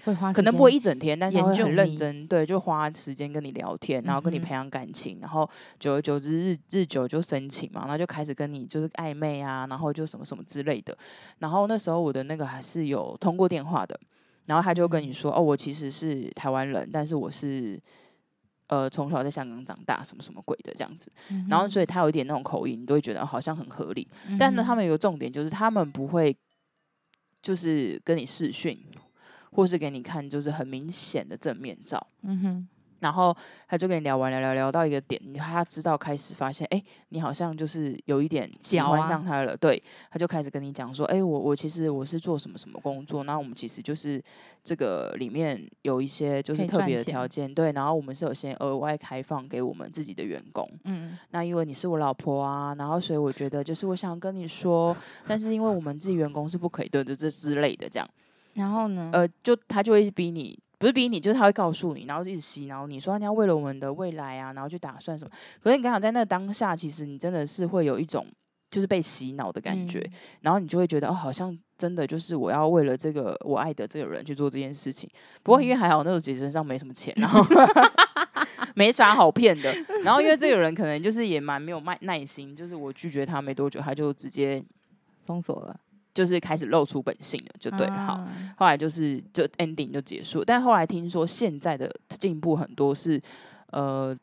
[0.04, 5.50] 会花可能不会一整天，但是他会很认真，对，就花时间跟你聊天，然后跟你培养感情，嗯、然后
[5.80, 10.96] 久而久之日日久就生情嘛，然后就开始跟你就是暧昧啊，然后就什么什么之类的，
[11.40, 14.00] 然后那时候我的那个还是有通过电话的。
[14.52, 17.82] 然后他就跟你说：“哦，我其实是台湾人，但是我是
[18.68, 21.10] 呃从小在香港长大，什么什么鬼的这样子。
[21.30, 24.06] 嗯、然后所以他有一点那种口音，你都会觉得好像很合理。
[24.28, 26.36] 嗯、但呢，他们有个重点就是他们不会
[27.42, 28.78] 就是跟你视讯，
[29.54, 32.06] 或是给你看就是很明显的正面照。
[32.24, 32.68] 嗯哼。”
[33.02, 33.36] 然后
[33.68, 44.24] 他就跟你聊完聊聊聊到一个点，他知道开始发现，哎，你好像就是有一点喜欢上他了，啊、对，他就开始跟你讲说，哎，我我其实我是做什么什么工作，那我们其实就是
[44.64, 54.96] 这个里面有一些就是特别的条件，对，然后我们是有先额外开放给我们自己的员工，嗯，那因为你是我老婆啊，然后所以我觉得就是我想跟你说，
[55.28, 58.08] 但是因为我们自己员工是不可以对这这之类的这样，
[58.54, 60.60] 然后呢，呃，就他就会逼你。
[60.82, 65.30] 不是逼你，就是他会告诉你，然后一直洗脑你说你要为了我们的未来啊，然后去打算什么。
[65.62, 68.26] 可是你刚好在那个当下，其实你真的是会有一种
[68.72, 75.08] 就是被洗脑的感觉，嗯、然后你就会觉得哦，好像真的就是我要为了这个我爱的这个人去做这件事情。
[75.44, 77.46] 不过因为还好那个姐姐身上没什么钱，然后
[78.74, 79.72] 没啥好骗的。
[80.04, 84.64] 然后因为这个人可能就是也蛮没有耐耐心，就是我拒绝他没多久，他就直接
[85.26, 85.80] 封锁了。
[86.14, 90.44] 就是开始露出本性了，就对，好，后来就是就 ending 就结束。
[90.44, 93.22] 但后来听说现在的进步很多是，
[93.68, 94.14] 呃，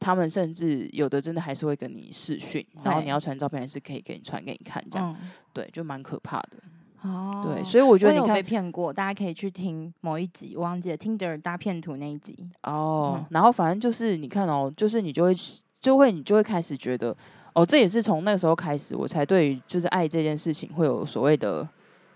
[0.00, 5.14] 他们甚至有的真的还是会跟你视讯，然后你要传照片还是可以给你传给你看，这样，
[5.52, 6.50] 对，就蛮可怕的。
[7.02, 12.48] 哦，对，所以我觉得你看被骗过，大家可以去听某一集，我忘记了 Tinder 大骗图那一集。
[12.62, 15.34] 哦，然后反正就是你看哦，就是你就会
[15.78, 17.14] 就会你就会开始觉得。
[17.54, 21.66] 哦，这也是从那个时候开始，我才对于就是爱这件事情会有所谓的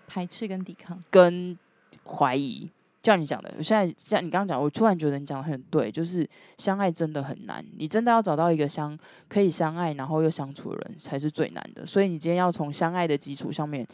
[0.06, 1.56] 排斥跟抵抗，跟
[2.04, 2.68] 怀疑。
[3.04, 8.98] 像你讲的，我现在像你刚刚讲，我突然觉得你讲的很对，就是相爱真的很难，你真的要找到一个相
[9.28, 11.86] 可以相爱，然后又相处的人才是最难的。
[11.86, 13.86] 所以你今天要从相爱的基础上面，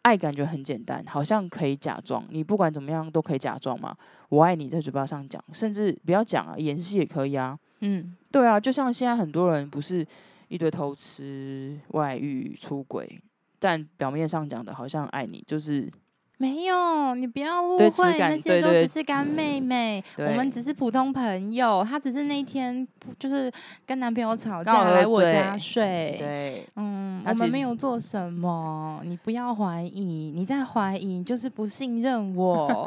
[0.00, 3.94] 爱感觉很简单，好像可以假装，你不管怎么样都可以假装嘛。
[4.30, 7.58] 我爱你在嘴巴上讲，甚至不要讲啊，演戏也可以啊。
[7.80, 10.06] 嗯，对啊，就像现在很多人不是。
[10.52, 13.18] 一堆偷吃、外遇、出轨，
[13.58, 15.90] 但表面上讲的好像爱你，就是
[16.36, 17.14] 没有。
[17.14, 21.82] 你不要误会，那些都只是干妹妹，对我们只是普通朋友。
[21.88, 22.86] 她只是那一天
[23.18, 23.50] 就是
[23.86, 26.16] 跟男朋友吵架来我家睡。
[26.18, 30.32] 对，嗯，我们没有做什么，你不要怀疑。
[30.34, 32.86] 你在怀疑，就是不信任我。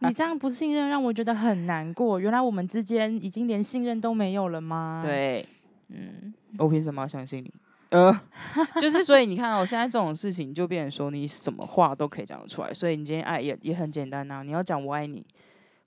[0.00, 2.20] 你这样不信任，让我觉得很难过。
[2.20, 5.02] 原来我们之间已经连信任都没有了吗？
[5.06, 5.46] 对。
[5.88, 7.52] 嗯，我凭什么要相信你？
[7.90, 8.20] 呃，
[8.80, 12.74] 就是所以你看哦，现在这种事情就变成说你什么话都可以讲得出来。
[12.74, 15.24] 所以你今天爱也也很简单呐、啊，你要讲我爱你，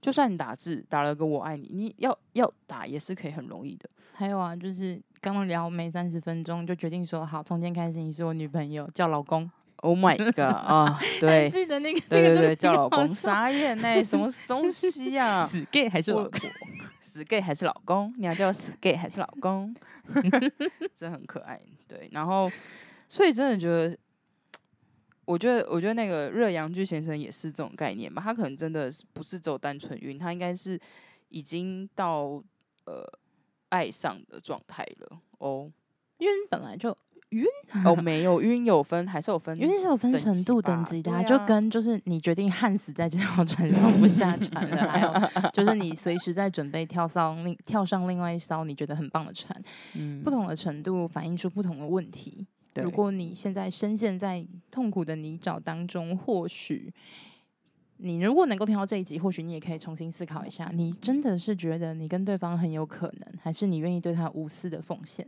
[0.01, 3.89] 就算你打字打了个我爱你，你要要打也是可以很容易的。
[4.13, 9.49] 还有啊，就是刚刚聊没三十分钟就决定说好，从今天开始你是我女朋友，叫老公。
[9.81, 15.45] Oh my god 啊， 对，记得那个对对对，叫老公，傻眼呢，什么东西呀？
[15.47, 16.31] 死 gay 还是老婆？
[17.09, 18.13] 死 gay 还是老公？
[18.17, 19.75] 你要叫死 gay 还是老公？
[20.95, 22.07] 真很可爱，对。
[22.11, 22.47] 然后，
[23.09, 23.97] 所以真的觉得，
[25.25, 28.21] 我觉得，我觉得那个热阳具先生也是这种概念吧。
[28.21, 30.79] 他可能真的是不是只有单纯晕，他应该是
[31.29, 32.43] 已经到
[32.85, 33.03] 呃
[33.69, 35.71] 爱上的状态了哦。
[36.19, 36.95] 晕本来就
[37.29, 37.45] 晕
[37.85, 45.13] 哦，没有晕有分，还是有分，晕是有分程度等级的，啊，啊、就跟就是你决定焊死在这条船上不下船了，还有
[45.53, 49.55] 就是你随时在准备跳上另跳上另外一艘你觉得很棒的船，
[49.93, 52.47] 嗯，不同的程度反映出不同的问题。
[52.75, 56.93] 如果你现在深陷在痛苦的泥沼当中，或许
[57.97, 65.27] 你如果能够听到这一集，或许你也可以重新思考一下：你真的是觉得你跟对方很有可能，还是你愿意对他无私的奉献？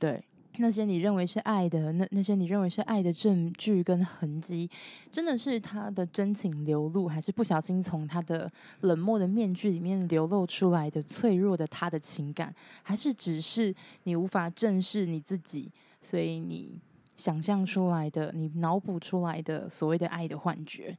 [0.00, 0.22] 对，
[0.58, 4.70] 那些你认为是爱的，那那些你认为是爱的证据跟痕迹，
[5.10, 15.70] 真的是他的真情流露，还是不小心从他的冷漠的面具里面流露出来的脆弱的他的情感，还是只是你无法正视你自己？
[16.00, 16.78] 所以你
[17.16, 20.96] 想象出来的，你脑补出来的所谓的爱的幻觉，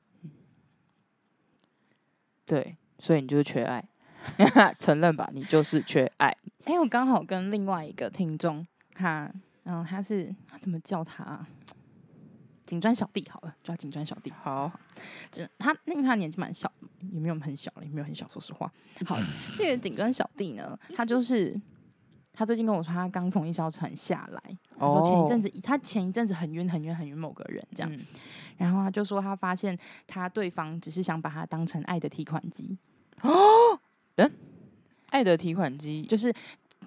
[2.46, 3.88] 对，所以你就是缺爱，
[4.80, 6.28] 承认吧，你就是缺爱。
[6.66, 9.32] 哎、欸，我刚好跟另外一个听众，他，
[9.68, 11.48] 嗯，他是怎么叫他、啊？
[12.66, 14.32] 警专小弟好了，叫警专小弟。
[14.32, 14.72] 好，
[15.30, 16.72] 这他因为他年纪蛮小，
[17.12, 18.72] 也没有很小，也没有很小，说实话。
[19.06, 19.18] 好，
[19.58, 21.56] 这个警专小弟呢，他就是。
[22.40, 24.58] 他最近跟我说，他刚从一艘船下来。
[24.78, 27.92] 哦说前一阵子，他前一阵子很冤，很冤，很冤某个人这样。
[27.92, 28.06] 嗯、
[28.58, 29.76] 然后他就说，他发现
[30.06, 32.78] 他对方只是想把他当成爱的提款机。
[33.22, 33.32] 哦，
[34.18, 34.32] 嗯，
[35.10, 36.32] 爱的提款机就是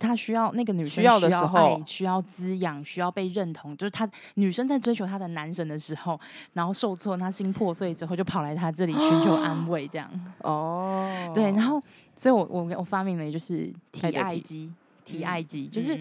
[0.00, 3.76] 他需要那个女生需要的时候，需要滋养，需要被认同。
[3.76, 6.18] 就是他女生在追求他的男神的时候，
[6.54, 10.10] 然后受挫，他心破碎之后，就跑来他这里寻求安慰，这样。
[10.38, 11.80] 哦，对，然后，
[12.16, 14.72] 所以我我我发明了就是提爱机。
[15.02, 15.98] 提爱机就是，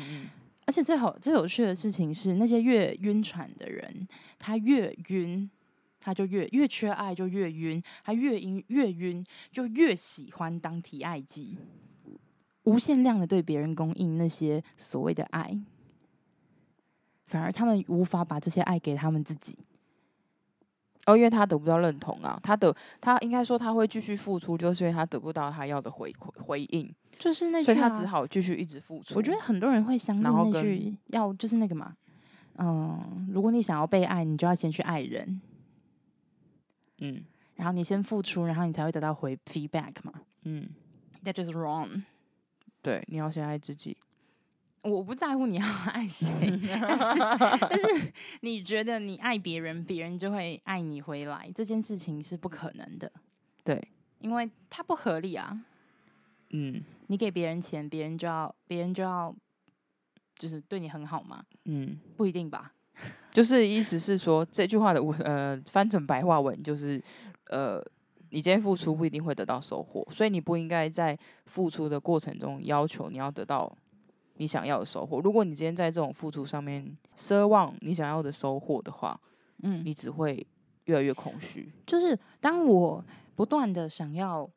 [0.65, 4.07] 而且最好最有趣的事情是，那些越晕船的人，
[4.37, 5.49] 他越晕，
[5.99, 11.57] 他就越越缺爱，就越晕，他越晕越晕，就越喜欢当提爱机，
[12.69, 15.57] 无限量的对别人供应那些所谓的爱，
[17.25, 19.57] 反而他们无法把这些爱给他们自己。
[21.05, 26.93] 哦，因为他得不到认同啊，他的他应该说他会继续付出，就是因为他得不到他要的回馈回应。
[27.17, 29.15] 就是那句、啊，所以他只好继续一直付出。
[29.15, 31.95] 我觉得很多人会相信那句，要就是那个嘛，
[32.57, 35.41] 嗯，如果你想要被爱，你就要先去爱人，
[36.99, 37.23] 嗯，
[37.55, 40.69] 然后你先付出，然后你才会得到回 feedback 嘛，嗯
[41.25, 42.03] ，That is wrong。
[42.81, 43.97] 对，你要先爱自己。
[44.81, 46.33] 我不在乎你要 爱谁，
[46.81, 47.19] 但是
[47.69, 53.11] 但是你觉得你爱别人，别人就会爱你回来，这件事情是不可能的。
[53.63, 53.87] 对，
[54.19, 55.61] 因为它不合理啊。
[56.51, 56.81] 嗯。
[57.07, 59.35] 你给别人钱，别人就要，别人就要，
[60.37, 61.43] 就是对你很好吗？
[61.65, 62.71] 嗯，不一定吧。
[63.31, 67.01] 就是意思是说，这句话的文，呃，翻成白话文就是，
[67.47, 67.83] 呃，
[68.29, 73.71] 你今天付出不一定会得到收获，所以你不应该在付出的过程中要求你要得到
[74.35, 75.19] 你想要的收获。
[75.19, 79.19] 如果你今天在这种付出上面奢望你想要的收获的话，
[79.63, 80.45] 嗯，你只会
[80.85, 81.71] 越来越空虚。
[81.85, 83.03] 就是当我
[83.35, 84.49] 不断的想要。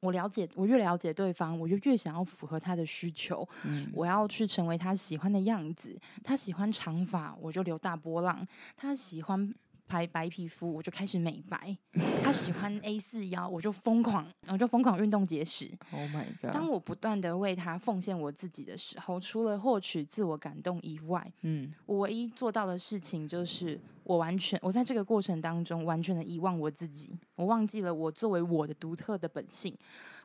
[0.00, 3.48] 我了解，我越了解对方，我就越想要符合他的需求。
[3.64, 5.98] 嗯，我要去成为他喜欢的样子。
[6.22, 8.44] 他喜欢长发，我就留大波浪；
[8.76, 9.52] 他喜欢
[9.86, 11.76] 白白皮肤，我就开始美白；
[12.22, 15.70] 他喜欢 A 四腰，我就疯狂，我就疯狂运动节食。
[15.92, 16.52] Oh my god！
[16.52, 23.80] 当我不断的为他奉献我自己的时候，除了获取自我感动以外，嗯，我唯一做到的事情就是。
[24.06, 29.76] 我完全，我在这个过程当中完全的遗忘我自己，我忘记了我作为我的独特的本性，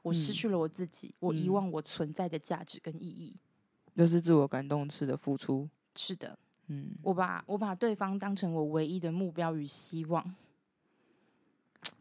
[0.04, 3.36] 我失去了我自己，嗯、我遗忘我存在的价值跟意义，
[3.96, 5.68] 就是自我感动式的付出。
[5.96, 10.36] 是的，嗯，我把我把对方当成我唯一的目标与希望，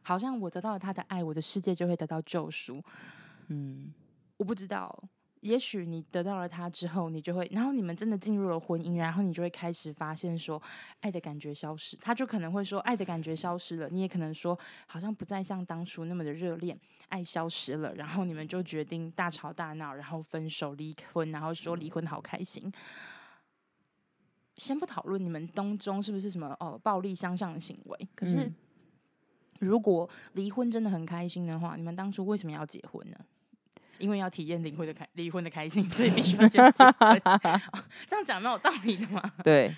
[0.03, 2.83] 好像我得到了他的爱，我的世界就会得到救赎。
[3.49, 3.93] 嗯，
[4.37, 5.03] 我不知道。
[5.41, 10.61] 也许你得到了他之后，你就会，然后你们真的进入了婚姻，然后你就会开始发现说，
[11.01, 11.97] 爱的感觉消失。
[11.97, 13.89] 他就可能会说，爱的感觉消失了。
[13.89, 17.95] 你也可能说，好像不再像当初那么的热恋，爱消失了。
[17.95, 22.71] 然后你们就决定大吵大闹，然后分手离婚，然后说离婚好开心。
[24.61, 28.55] 先不讨论你们当中是不是什么哦暴力相向的行为，可是、嗯、
[29.59, 33.17] 如果离婚真的很开心的话，你们当初为什么要结婚呢？
[33.99, 36.93] 因为要体验离婚的开离婚的开心，所以必须要先结婚。
[37.73, 39.23] 哦、这样讲没有道理的嘛？
[39.43, 39.75] 对，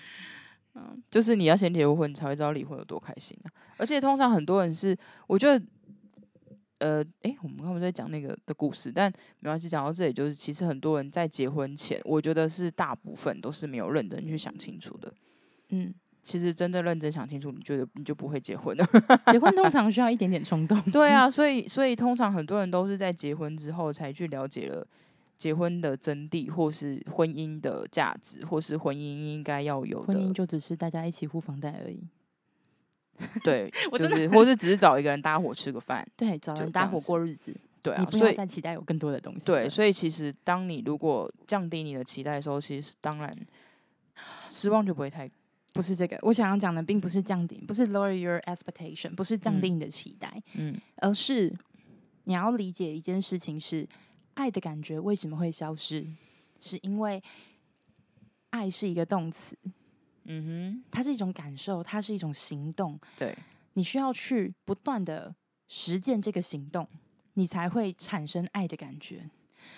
[0.75, 3.47] 嗯，就是你要先结过婚，你才会知道离婚有多开心啊。
[3.77, 4.97] 而且通常很多人是，
[5.27, 5.65] 我觉得，
[6.79, 15.13] 呃，诶，我们刚刚在讲那个的故事，但没关系，讲到这里，就是其实很多人在结婚前，我觉得是大部分都是没有认真去想清楚的，
[15.69, 15.93] 嗯。
[16.25, 18.85] 其实真的认真想清楚，你觉得你就不会结婚了。
[19.29, 20.81] 结婚通 常需要一点点冲动。
[20.83, 24.87] 对啊， 所以所以通常很多人都是在结婚之后才去了解了
[25.37, 30.13] 结婚的真谛，或是婚姻的价值，或是婚姻应该要有的。
[30.13, 32.07] 婚姻就只是大家一起付房贷而已。
[33.43, 36.07] 对， 我真的就是， 或是只是找一个人搭伙吃个饭。
[36.15, 37.55] 对，找人搭伙过日子。
[37.81, 39.45] 对啊，你不要再期待有更多的东西。
[39.45, 43.37] 对，所以其实当你如果降低你的期待的时候，其实当然
[44.49, 45.29] 失望就不会太。
[45.73, 51.51] 不是这个，我想要讲的并不是降低，不是 lower your expectation，不是降低你的期待，嗯，而是
[52.25, 53.87] 你要理解一件事情是，
[54.35, 56.05] 爱的感觉为什么会消失？
[56.59, 57.19] 是因为
[58.51, 59.57] 爱是一个动词，
[60.25, 63.35] 嗯哼，它是一种感受，它是一种行动，对，
[63.73, 65.33] 你需要去不断的
[65.67, 66.87] 实践这个行动。
[67.35, 69.27] 你才会产生爱的感觉。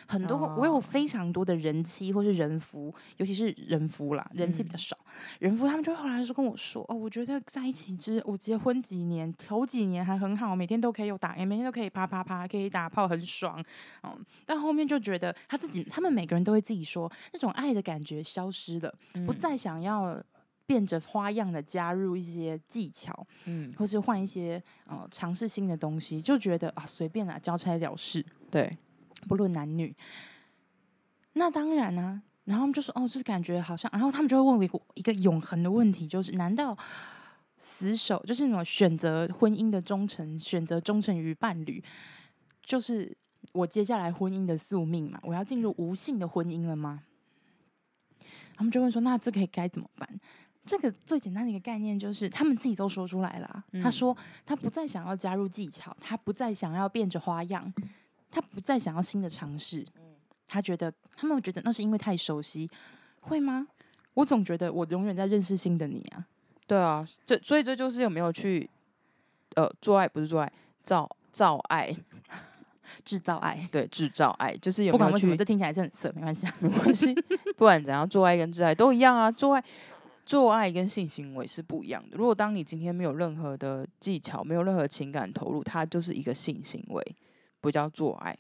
[0.06, 4.98] 很多我有非常多的人妻或是人夫，尤其是人夫啦，人妻比较少。
[5.40, 13.64] 人夫他们就会后来就跟我说：“哦，我觉得在一起之，我结婚几年，头几年还很好，每天都可以有打，每天都可以啪啪啪，可以打炮，很爽。
[14.04, 18.94] 嗯，但后面就觉得他自己，他们每个人都会自己说，那种爱的感觉消失了，
[19.26, 20.22] 不再想要。”
[20.66, 28.78] 变着花样的加入一些技巧，嗯，或是换一些呃尝试新的东西，就觉得啊随便啦，交差了事，对，
[29.28, 29.96] 不论男女。
[31.34, 36.78] 那当然呢、啊，然后他们就说哦，就是感觉好像，然后他们就会问我一个一个永恒的问题，就是难道
[37.58, 41.84] 死守就是那种选择婚姻的忠诚，选择忠诚于伴侣，
[42.64, 43.16] 就是
[43.54, 45.20] 我接下来婚姻的宿命嘛？
[45.24, 47.04] 我要进入无性的婚姻了吗？
[48.56, 50.10] 他们就问说，那这个可以该怎么办？
[50.66, 53.64] 这个最简单的一个概念就是，他们自己都说出来了。
[53.84, 57.72] 他说，他不再想要加入技巧，他不再想要变着花样，
[58.32, 59.86] 他不再想要新的尝试。
[60.48, 62.70] 他觉得，他们觉得那是因为太熟悉，
[63.22, 63.68] 会吗？
[64.16, 66.26] 我总觉得我永远在认识新的你啊。
[66.68, 68.68] 对啊，这所以这就是有没有去，
[69.56, 70.52] 呃，做爱不是做爱，
[70.82, 71.96] 造造爱，
[73.06, 77.14] 制造爱，对，制造爱就是有没有去，不管为什么，这听起来是很色，没关系，没关系，
[77.58, 79.64] 不管怎样，做爱跟制爱都一样啊，做爱。
[80.26, 82.18] 做爱跟性行为是不一样的。
[82.18, 87.16] 如果当你今天没有任何的技巧，没有任何情感投入，它就是一个性行为，
[87.62, 88.36] 不叫做爱，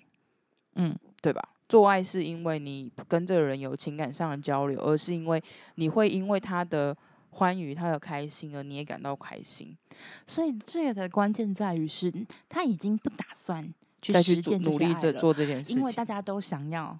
[0.75, 1.49] 嗯，对吧？
[1.69, 5.43] 做爱是因为你跟这个人有情感上的交流，而是因为
[5.75, 6.95] 你会因为他的
[7.29, 9.77] 欢愉、他的开心，而你也感到开心。
[10.25, 12.11] 所以这个的关键在于是，
[12.49, 13.71] 他已经不打算
[14.01, 16.99] 去实践努力着做这件事情，因为大家都想要。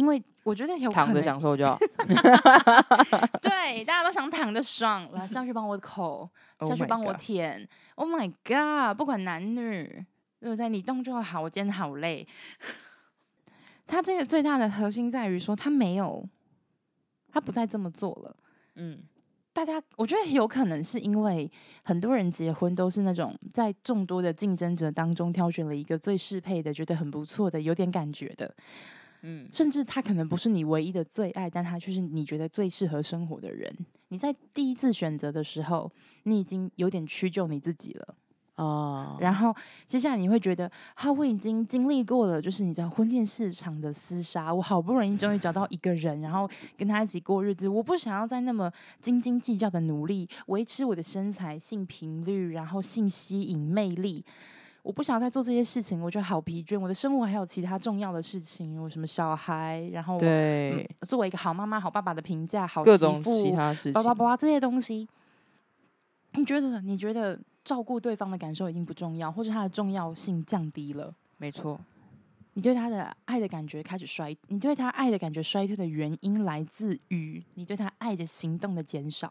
[0.00, 1.78] 因为我觉得有躺着享受就好，
[3.42, 6.26] 对，大家都想躺着爽，来上去帮我口
[6.56, 7.68] ，oh、下去帮我舔。
[7.96, 8.96] Oh my god！
[8.96, 10.02] 不管男女，
[10.40, 10.70] 对不对？
[10.70, 12.26] 你动就好，我今天好累。
[13.86, 16.26] 他这个最大的核心在于说，他没有，
[17.30, 18.34] 他不再这么做了。
[18.76, 19.02] 嗯，
[19.52, 21.50] 大家，我觉得有可能是因为
[21.82, 28.54] 很多人结婚都是那种在众多的竞争者当中挑选了一个最适配的，觉得很不错的，有点感觉的。
[29.22, 33.70] 嗯，甚至他可能不是你唯一的最爱，但他却是你觉得最适合生活的人。
[34.08, 35.90] 你在第一次选择的时候，
[36.24, 38.14] 你已经有点屈就你自己了
[38.56, 39.16] 哦。
[39.20, 39.54] 然后
[39.86, 47.68] 接下来你会觉得，哈，我已经经历过了，就是你知道婚恋市场的厮杀，我好不容易终于找到一个人，然后跟他一起过日子。
[47.68, 54.24] 我不想要再那么斤斤计较的努力维持我的身材、性频率，然后性吸引魅力。
[54.82, 56.78] 我不想再做这些事情，我觉得好疲倦。
[56.78, 65.06] 我的生活还有其他重要的事情，有什么小孩，然后对、嗯，作为一个好妈妈、好爸爸的评价，好各种其他事情，叭叭叭这些东西，
[66.32, 66.80] 你觉得？
[66.80, 71.14] 你觉得照顾对方的感受已经不重要，或者他的重要性降低了？
[71.36, 71.78] 没错，
[72.54, 79.30] 你对他的爱的感觉开始衰，你对他爱的感觉衰退的原因来自于你对他爱的行动的减少。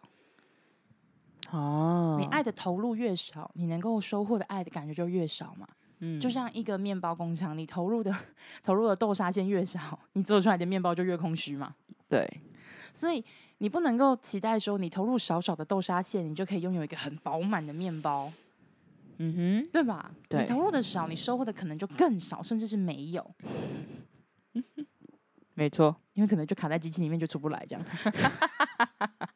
[1.51, 5.67] 哦，你爱的投入越少，你能够收获的爱的感觉就越少嘛。
[5.99, 8.15] 嗯，就像一个面包工厂，你投入的
[8.63, 11.75] 投入的豆沙馅越少，你做出来的面包就越空虚嘛。
[12.07, 12.41] 对，
[12.93, 13.23] 所以
[13.57, 18.31] 你不能够期待说，你投入少少的豆沙馅，你就可以拥有一个很饱满的面包。
[19.17, 20.09] 嗯哼，对吧？
[20.29, 23.31] 对，你投入的少，你收获的可能就更少，甚至是没有。
[25.53, 27.85] 没错，因为可能就卡在机器里面就出不来这样。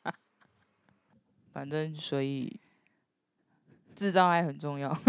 [1.53, 2.59] 反正所以
[3.95, 4.93] 制造爱很重要。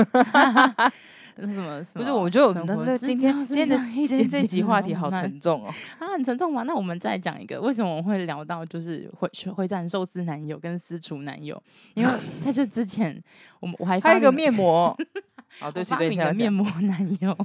[1.37, 1.83] 什么？
[1.95, 2.13] 不是？
[2.13, 3.77] 我觉得我们这今天今天的
[4.07, 5.75] 今天这集话题好沉重哦。
[5.99, 6.63] 啊，很沉重吗？
[6.63, 11.61] 那我们再讲一个，为什么我们会聊到就是回回转寿司男友跟私厨男友？
[11.95, 12.13] 因为
[12.45, 13.21] 在这之前，
[13.59, 14.97] 我们我还发还有一个面膜。
[15.59, 17.37] 好，对不起，对不起面膜男友，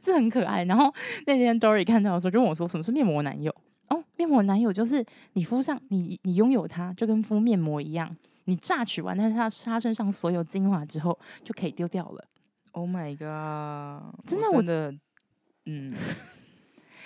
[0.00, 0.64] 这很可爱。
[0.64, 0.90] 然后
[1.26, 3.54] 那天 Dory 看到的时候，就问我说：“什么是面膜男友？”
[3.88, 12.24] 哦，面膜男友就是你敷上你你拥有它，就跟敷面膜一样，你榨取完它它它身上所有精华之后就可以丢掉了。
[12.72, 14.14] Oh my god！
[14.26, 14.94] 真的，我真的，
[15.66, 15.94] 嗯，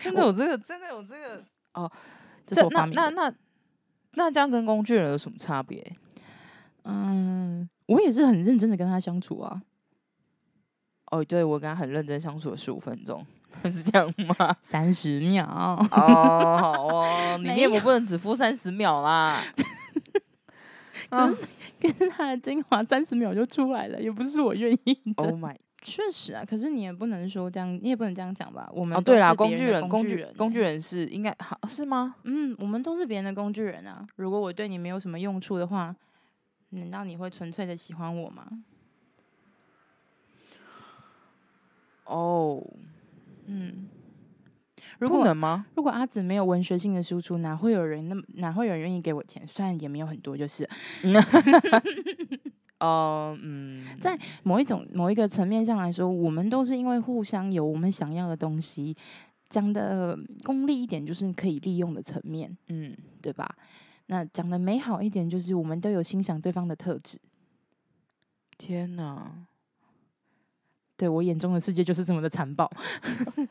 [0.01, 1.91] 真的有这个，真的有这个哦。
[2.47, 2.95] 这是我发明。
[2.95, 3.35] 那那那
[4.15, 5.97] 那这样跟工具人有什么差别？
[6.83, 9.63] 嗯，我也是很认真的跟他相处啊。
[11.13, 13.25] 哦，对，我跟他很认真相处了十五分钟，
[13.71, 14.57] 是这样吗？
[14.69, 15.45] 三十秒。
[15.47, 19.43] 哦，好哦，你面膜不能只敷三十秒啦。
[21.11, 21.37] 跟
[21.81, 25.25] 跟他的精华三十秒就出来了，也不是我愿意的。
[25.25, 28.71] Oh my，确实啊，可是你也不能说这样，你也不能这样讲吧？
[28.73, 32.15] 我们哦，对啦，工工具人，工具人，工具人是应该好是吗？
[32.23, 34.07] 嗯，我们都是别人的工具人啊。
[34.17, 35.95] 如果我对你没有什么用处的话，
[36.71, 38.47] 难道你会纯粹的喜欢我吗？
[42.05, 42.63] 哦，
[43.47, 43.89] 嗯。
[44.99, 45.67] 如果不能吗？
[45.77, 49.47] 如果阿紫没有文学性的输出，哪会有人那么哪会有人愿意给我钱？
[49.47, 50.69] 虽然也没有很多，就是，
[52.81, 58.95] 哦，嗯，在某一种某一个层面上来说，我们都是因为互相有我们想要的东西，
[59.49, 63.49] 讲的功利一点，就是可以利用的层面，嗯，对吧？
[64.07, 67.19] 那讲的美好一点，就是我们都有欣赏对方的特质。
[68.59, 69.47] 天哪！
[71.01, 72.71] 对，我眼中的世界就是这么的残暴。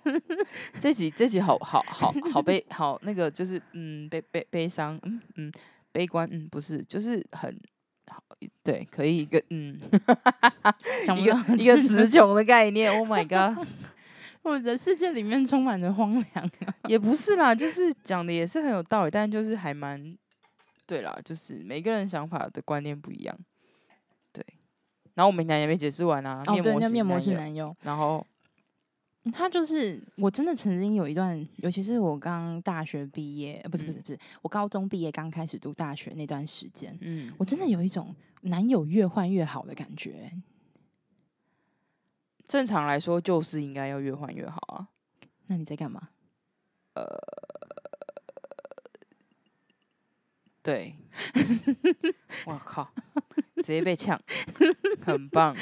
[0.80, 5.52] 这集这集好好好好悲好那个就是嗯悲悲悲伤嗯嗯
[5.92, 7.60] 悲观嗯不是就是很
[8.06, 8.24] 好
[8.62, 9.80] 对可以一个嗯
[11.18, 13.66] 一个一个词穷的概念 Oh my god！
[14.44, 16.74] 我的世界里面充满着荒凉啊。
[16.88, 20.16] 也不是啦，就是讲的也是很有道理，但就是还蛮
[20.86, 23.36] 对啦，就是每个人想法的观念不一样。
[25.20, 27.76] 然后我们男也没解释完啊，哦，对，那面膜是男友。
[27.82, 28.26] 然后
[29.34, 40.32] 他就是，我真的曾经有一段，尤其是我刚大学毕业，不是不是不是，我高中毕业刚开始读大学那段时间，嗯，我真的有一种男友越换越好的感觉。
[42.48, 44.88] 正常来说，就是应该要越换越好啊。
[45.48, 46.08] 那你在干嘛？
[46.94, 47.06] 呃，
[50.64, 50.96] 对，
[52.48, 52.90] 我靠。
[53.62, 54.20] 直接被呛，
[55.06, 55.56] 很棒。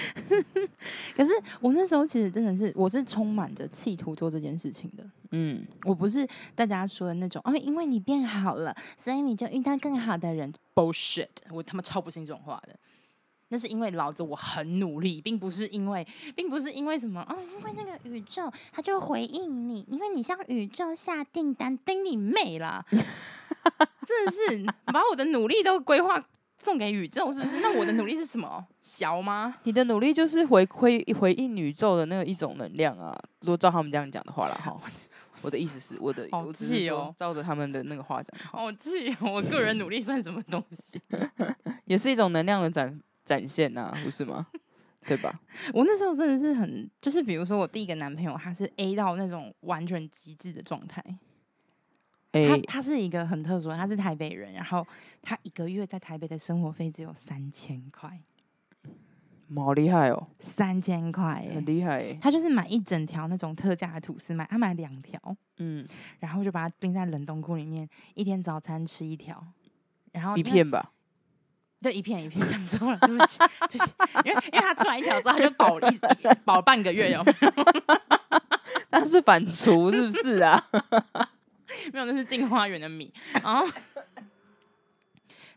[1.16, 5.06] 可是我那时候其实真的是，我是充满着企图做这件事情的。
[5.32, 10.54] 嗯，我不是大家说的那种哦，因为你变好了，所以你就遇到更好的人。
[10.74, 11.28] Bullshit！
[11.52, 12.78] 我他妈超不信这种话的。
[13.50, 22.86] 那是因为老子我很努力，并不是因为，并不是因为什么哦，因为那个宇宙它就回应你，因为你向宇宙下订单，叮你妹啦！
[24.06, 26.26] 真的是把我的努力都规划。
[26.58, 27.60] 送给宇宙是不是？
[27.60, 28.66] 那我的努力是什么？
[28.82, 29.56] 小吗？
[29.64, 33.18] 你的努力就是回馈回应宇宙的那个一种能量啊！
[33.42, 34.76] 如果照他们这样讲的话了哈，
[35.42, 39.34] 我的意思是，我的好气哦，照着他们的那个话讲，好气哦！
[39.34, 41.00] 我个人努力算什么东西？
[41.86, 44.48] 也是一种能量的展展现呐、啊，不是吗？
[45.06, 45.40] 对吧？
[45.74, 51.02] 我那时候真的是很，就是比如说我第一个男朋友，他是 A 到那种完全极致的状态。
[52.46, 54.86] 他他是一个很特殊的，他是台北人，然后
[55.22, 58.20] 他一个月在台北的生活费只有三千块，
[59.56, 62.14] 好厉害哦，三千块，很厉害。
[62.20, 65.20] 他就是买一整条那种特价的吐司，买他买两条，
[65.58, 65.88] 嗯，
[66.20, 69.42] 然后就把它冰在冷冻库里面，一天早餐吃一条，
[70.12, 70.92] 然后一片吧，
[71.82, 73.92] 就，一片一片讲错了，对不起，对不起，
[74.26, 76.00] 因为因为他吃完一条之后他就饱了一
[76.44, 77.24] 饱半个月哟，
[78.92, 80.68] 他是反刍是不是啊？
[81.94, 83.14] 没有，那是镜花园的米。
[83.44, 83.66] 然后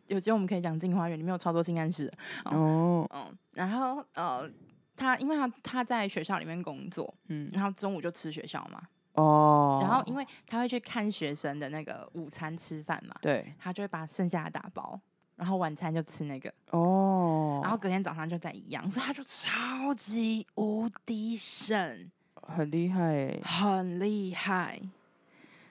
[0.07, 2.11] 有机会我们可以讲镜花园里面有超多性暗示。
[2.45, 4.51] 哦，嗯，然后呃，
[4.97, 8.83] 他因为他他在学校里面工作，嗯，然后中午就吃学校嘛。
[9.15, 14.99] 哦，然后因为他会去看学生的那个午餐吃饭嘛，对，他就会把剩下的打包，
[15.37, 16.53] 然后晚餐就吃那个。
[16.71, 22.11] 哦，然后隔天早上就在一样，所以他就超级无敌省，
[22.43, 24.81] 很厉害，很厉害。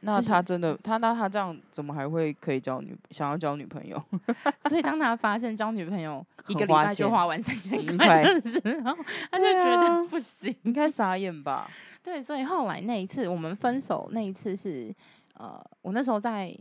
[0.01, 4.01] 那他真的，他那他这样怎么还会可以交女想要交女朋友？
[4.69, 8.95] 所以当他发现交女朋友一个礼拜就花完三千块的时候，
[9.31, 11.69] 他就觉得不行，应该傻眼吧？
[12.01, 14.93] 对，所以后来那一次我们分手那一次是
[15.33, 16.55] 呃，我那时候在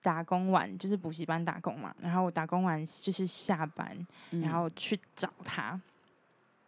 [0.00, 3.96] 打工完，就是补习班打工嘛，然后我打工完就是下班，
[4.30, 5.80] 然后去找他。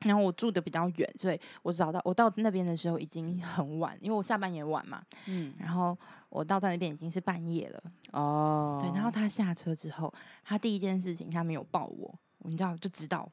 [0.07, 5.03] 然后我住的比较远，所以我找到我到那边的时候已经很晚，因为我下班也晚嘛。
[5.27, 5.97] 嗯，然后
[6.29, 7.83] 我到在那边已经是半夜了。
[8.13, 10.13] 哦，对，然后他下车之后，
[10.45, 13.31] 他第一件事情他没有抱我，你知道就知道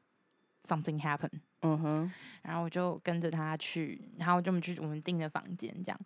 [0.63, 1.39] something happened。
[1.61, 2.11] 嗯哼，
[2.41, 5.99] 然后我就跟着他去，然后就我们去我们订的房间，这样，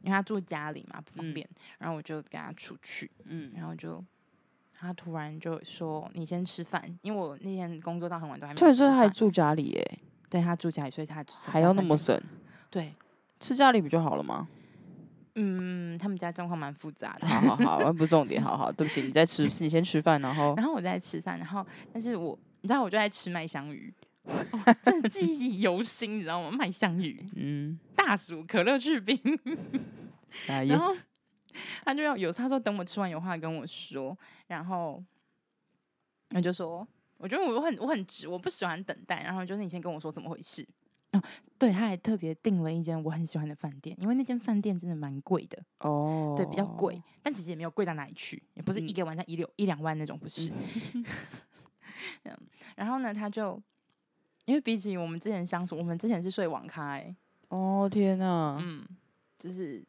[0.00, 4.02] 因为他住家里嘛不方便，嗯、然后我就跟他出去，嗯，然后就
[4.72, 9.98] 他突然就说：“你先吃饭，因为我那天工作到很晚都还没吃饭。”所以他还住家里耶。
[10.32, 12.18] 对，他住家里，所以他还要那么省。
[12.70, 12.94] 对，
[13.38, 14.48] 吃家里不就好了吗？
[15.34, 17.26] 嗯，他们家状况蛮复杂的。
[17.26, 23.92] 好好好， 不重点，好好，对不起，你在吃，你先吃饭，然后然后我在吃饭，然后但是我你知道我就在吃麦香鱼，
[24.82, 26.50] 真的记忆犹新，你知道吗？
[26.50, 29.18] 麦香鱼， 嗯，大薯可乐去冰，
[30.48, 30.96] 然然后
[31.84, 34.16] 他就要有他说等我吃完有话跟我说，
[34.46, 35.02] 然后
[36.34, 36.88] 我就说，
[37.22, 40.66] 我觉得我很我很直，我不喜欢等待，然后就是你先跟我说怎么回事。
[41.12, 41.22] 哦，
[41.56, 50.50] 对，他还特别订了一间我很喜欢的饭店，因为那间饭店真的蛮贵的哦，对，比较贵，但其实也没有贵到哪里去，也不是一个晚上一六、嗯、一两万那种，不是。
[52.24, 52.36] 嗯、
[52.74, 53.62] 然后呢，他就
[54.46, 57.14] 因为比起我们之前相处，我们之前是睡网咖，哎，
[57.48, 58.84] 哦天哪，嗯，
[59.38, 59.84] 就是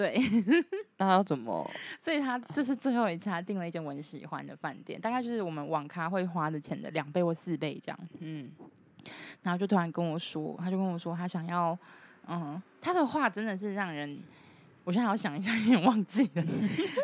[0.00, 0.18] 对，
[0.96, 1.70] 那要怎么？
[2.00, 8.50] 所以他就是最后一次，他订了一间我很喜欢的饭店，大概就是我们网咖会花的钱的两倍或四倍这样，嗯。
[9.42, 11.78] 然后就突然跟我说，他就跟我说，他想要，
[12.26, 14.18] 嗯，他的话真的是让人，
[14.84, 16.42] 我现在还要想一下， 有点忘记了。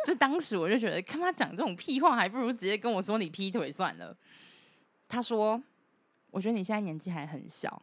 [0.06, 4.16] 就当时我就觉得，看他讲这种屁话，还不如直接跟我说你劈腿算了。
[5.06, 5.62] 他说，
[6.30, 7.82] 我觉得你现在年纪还很小，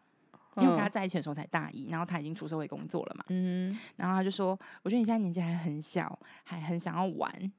[0.58, 3.26] 因为跟他在一起的时候才大一，然后他已经出社会工作了嘛。
[3.30, 3.70] 嗯。
[3.96, 7.52] 然后他就说，我觉得你现在年纪还很小，还很想要玩，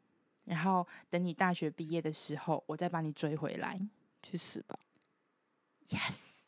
[0.45, 3.81] 然后等你大学毕业的时候，我再把你追回来。
[4.23, 4.79] 去死吧。
[5.89, 6.47] Yes。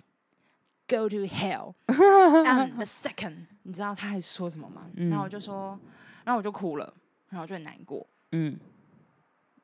[0.88, 1.74] Go to hell.
[1.88, 4.88] And the second， 你知道他还说什么吗？
[4.94, 5.78] 嗯、然后我就说，
[6.24, 6.94] 然后我就哭了，
[7.28, 8.06] 然后我就很难过。
[8.32, 8.58] 嗯，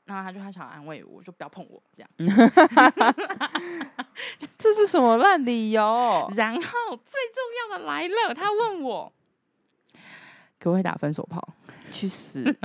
[0.05, 2.11] 然后他就他想安慰我，就不要碰我这样。
[4.59, 5.83] 这是什么烂理由？
[6.37, 9.13] 然后最重要的来了，他问我
[10.59, 11.41] 可不可以打分手炮？
[11.91, 12.43] 去死！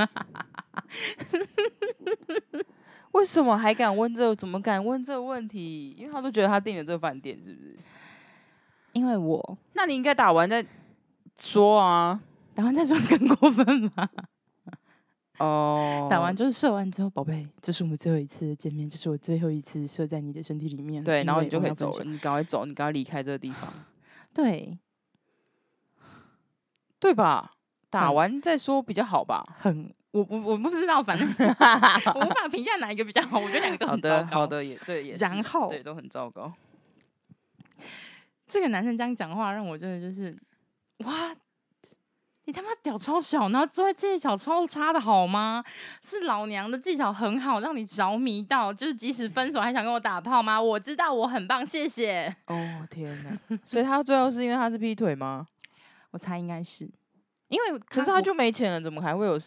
[3.12, 4.36] 为什么还敢问这？
[4.36, 5.96] 怎么敢问这个问题？
[5.98, 7.76] 因为他都觉得他订了这个饭店，是不是？
[8.94, 10.66] 因为我，那你应该打完再
[11.40, 12.22] 说啊，
[12.54, 13.66] 打完再说更过分
[13.96, 14.10] 吗？
[15.40, 21.04] 哦，oh, 打完就是射完之后，宝贝，这是我们最后一次见面，这是我最后一次射在你的身体里面。
[21.04, 23.72] 对，然后你就可以走了，你赶快走，你赶快离开这个地方。
[24.34, 24.78] 对，
[27.00, 27.52] 对吧？
[27.90, 29.46] 打完再说比较好吧。
[29.58, 31.28] 很，我我我不知道，反正
[32.16, 33.40] 我无法评价哪一个比较好。
[33.40, 34.26] 我觉得两个都很糟糕。
[34.26, 36.52] 好的，好的，也对，也然后对都很糟糕。
[38.48, 40.38] 这个男生这样讲话，让我真的就是，
[41.06, 41.36] 哇，
[42.48, 45.62] 你他妈屌超小，然后作为技巧超差的好吗？
[46.02, 50.60] 是老娘的技巧很好，让你着迷到，就是即使分手还想跟我打炮吗？
[50.60, 52.34] 我知道我很棒，谢谢。
[52.46, 53.60] 哦天哪！
[53.66, 55.46] 所以他最后是因为他是劈腿吗？
[56.12, 56.90] 我猜应该是，
[57.50, 59.38] 因为可是他就没钱了，怎么还会有？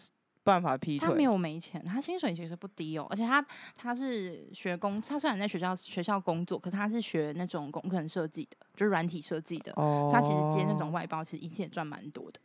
[0.43, 3.45] 办法劈腿，他没有没钱，他薪水其实不低哦，而且他
[3.77, 12.39] 他是学工，他虽然在学校学校工作，可是他是学那种工程设计的，就是软体设计的，哦、他其实接那种外包，其实一切赚蛮多的。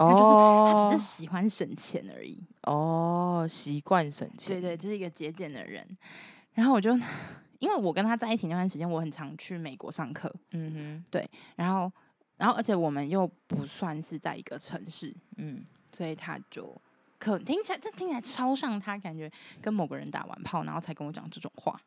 [0.00, 2.42] 哦，他就是他只是喜欢省钱而已。
[2.62, 5.86] 哦，习惯省钱，对对，就是一个节俭的人。
[6.54, 6.90] 然后我就
[7.60, 11.92] 因为我跟他在一起那段时间，我很常去美国上课，嗯哼，对，然后
[12.38, 16.74] 然后而且我们又不算是在一个城市，嗯，所以他就。
[17.18, 19.30] 可听起来，这听起来超像他感觉
[19.60, 21.78] 跟某个人打完炮，然后才跟我讲这种话。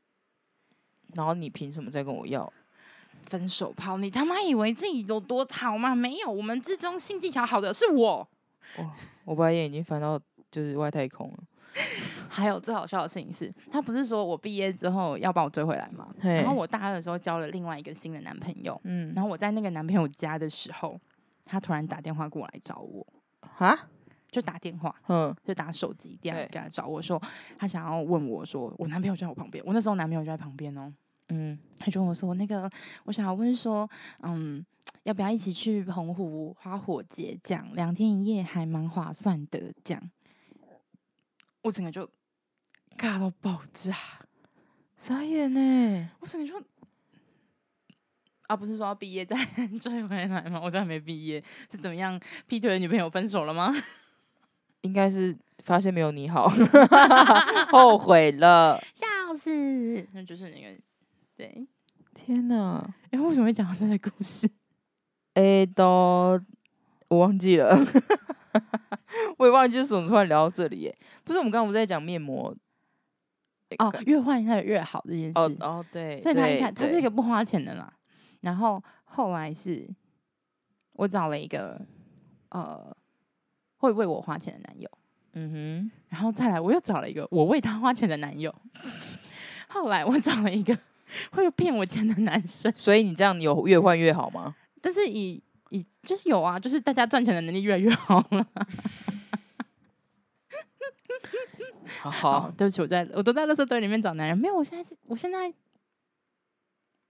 [1.16, 2.54] 然后你凭什么再跟我要
[3.24, 3.98] 分手炮？
[3.98, 5.96] 你他妈以为自己有多好吗？
[5.96, 8.28] 没有，我们之中性技巧好的是我。
[8.78, 8.92] 我，
[9.26, 10.20] 我把眼已经翻到
[10.52, 11.38] 就是外太空了。
[12.30, 16.14] 还有最好笑的事情是，他不是说我毕业之后要把我追回来吗？
[16.22, 21.00] 然后我大二的时候交了另外一个新的男朋友，嗯，然后我在那个男朋友家的时候，
[21.46, 23.06] 他突然打电话过来找我，
[23.42, 23.88] 哈？
[24.32, 27.22] 就打电话，嗯，就打手机电话给他找我说，
[27.58, 30.92] 他想要问我说，我男朋友就在我旁边，我那时候男朋友就在旁边哦，
[31.30, 32.70] 嗯，他就跟我说，那个
[33.06, 33.90] 我想要问说，
[34.22, 34.66] 嗯，
[35.04, 37.38] 要不要一起去澎湖花火节？
[37.42, 40.12] 这样两天一夜还蛮划算的，这样，
[41.64, 42.08] 我整个就
[42.98, 43.96] 尬到爆炸，
[44.98, 46.62] 傻眼呢，我整个就，
[48.48, 49.36] 啊，不是说要毕业再
[49.82, 50.60] 追回来吗？
[50.62, 52.20] 我都还没毕业，是怎么样？
[52.48, 53.74] 劈腿的女朋友分手了吗？
[54.82, 56.50] 应该是发现没有你好，
[57.72, 60.06] 后悔了，笑死！
[60.12, 60.78] 那就是那个，
[61.36, 61.68] 对，
[62.14, 62.96] 天哪！
[63.12, 64.50] 哎，为什么会讲到这个故事？
[65.36, 66.40] 哎，都
[67.08, 67.76] 我忘记了，
[69.38, 70.98] 我也忘记是怎么突然聊到这里耶。
[71.24, 72.56] 不是我们刚刚不是在讲面膜？
[73.80, 75.40] 哦，越换它的越好这件事。
[75.40, 77.92] 哦哦，对，所以他一看，他是一个不花钱的啦。
[78.42, 79.90] 然后后来是
[80.94, 81.86] 我找了一个，
[82.50, 82.96] 呃。
[83.78, 84.90] 会为我花钱的男友，
[85.34, 88.56] 嗯哼，然后再来，我又找了一个我为他花钱的男友。
[89.68, 90.74] 后来我找了一个
[91.32, 92.72] 会骗我钱的男生。
[92.76, 94.56] 所以你这样你有越换越好吗？
[94.82, 98.48] 但是以以就是有啊，就是大家赚钱的能力越来越好了。
[102.02, 105.54] 好好，对不起，我在我都在垃圾堆里面找男人，没有，我现在是，我现在，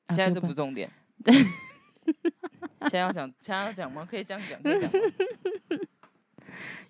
[0.10, 0.90] 现在这不重点。
[1.24, 1.34] 对，
[2.82, 4.08] 现在要讲，现在要讲吗？
[4.10, 4.92] 可以这样讲，可以讲。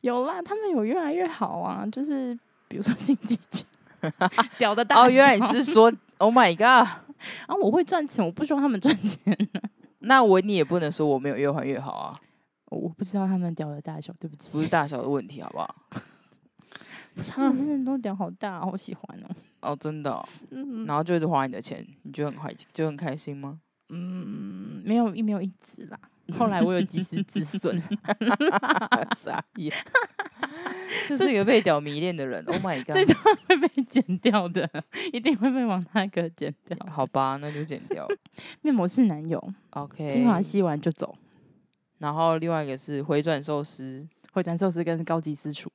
[0.01, 2.37] 有啦，他们有越来越好啊，就是
[2.67, 3.65] 比如说新机器，
[4.57, 6.87] 屌的大哦，原来你是说， Oh my god！
[7.47, 9.19] 啊，我会赚钱，我不希望他们赚钱。
[9.99, 12.13] 那我你也不能说我没有越换越好啊，
[12.65, 15.75] 我不知道他们屌的大小，对不起，不是大小的问题，好不好？
[17.15, 19.29] 不是他们真的都屌好大，好喜欢哦。
[19.61, 20.27] 哦，真的、哦。
[20.51, 20.85] 嗯。
[20.85, 23.59] 然后就一直花你的钱，你就很开就很开心吗？
[23.89, 25.99] 嗯，没有，没有一直啦。
[26.37, 27.81] 后来我有及时止损。
[29.15, 29.71] 傻眼。
[31.07, 32.43] 这是一个被屌迷恋的人。
[32.45, 32.93] Oh my god！
[32.95, 33.17] 这段
[33.47, 34.69] 会被剪掉的，
[35.11, 36.77] 一定会被王大哥剪掉。
[36.89, 38.07] 好吧，那就剪掉。
[38.61, 39.53] 面膜是男友。
[39.71, 40.09] OK。
[40.09, 41.15] 精华吸完就走。
[41.99, 45.71] 然后另外一个是回转寿司，回转寿司跟高级私厨。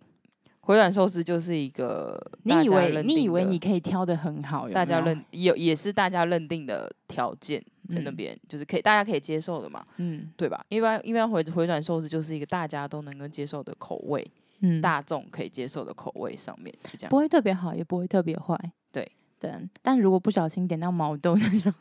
[0.61, 7.59] 回转寿司就是一个，你以为你以为你可以挑的很好，大家认有也是大家认定的条件
[7.89, 10.63] 在那边，嗯、就是可以大家可以接受的嘛，嗯，对吧？
[10.69, 18.59] 一般一般回回转寿司就是一个大家都能够接受的口味，嗯，大众可以接受的口味上面就这样，不会特别好，也不会特别坏，
[18.93, 19.53] 对对。
[19.83, 21.73] 但如果不小心点到毛豆那种，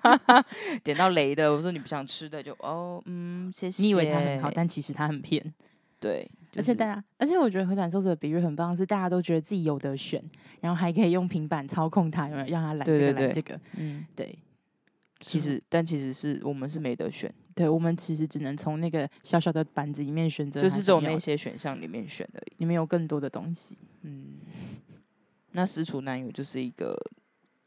[0.84, 3.82] 点到雷的，我说你不想吃的就哦，嗯，谢谢。
[3.82, 5.54] 你以为它很好，但其实它很偏。
[5.98, 10.22] 对，而且大家，而且我觉得回转寿司的比喻很棒，是大家都觉得自己有得选，
[10.60, 13.58] 然后还可以用平板操控它，有没有让它来这个来这个？
[13.76, 14.38] 嗯，对。
[15.20, 22.52] 其实，但其实是我们是没得选，对，我们其实只能从那个小小的板子里面选择，就是从那些选项里面选而已。
[22.58, 23.78] 里面有更多的东西。
[24.02, 24.34] 嗯，
[25.52, 26.94] 那私厨男友就是一个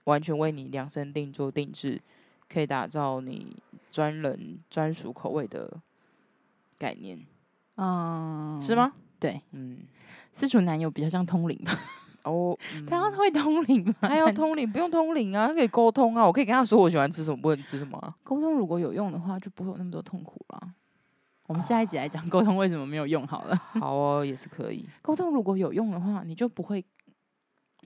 [0.03, 1.99] 完全为你量身定做、定制，
[2.47, 3.57] 可以打造你
[3.91, 5.81] 专人专属口味的
[6.77, 7.25] 概念。
[7.75, 8.93] 嗯，是吗？
[9.19, 9.79] 对，嗯，
[10.31, 11.75] 私厨男友比较像通灵吧？
[12.23, 13.93] 哦，嗯、他要会通灵吗？
[14.01, 16.25] 他要通灵，不用通灵啊，他可以沟通啊。
[16.25, 18.15] 我可以跟他说我喜欢吃什么，不能吃什么、啊。
[18.23, 20.73] 沟通如果有用的话，就不会有那么多痛苦了。
[21.47, 23.55] 我们下一集来讲沟通为什么没有用好了。
[23.55, 24.87] 好哦，也是可以。
[25.01, 26.85] 沟通如果有用的话，你就不会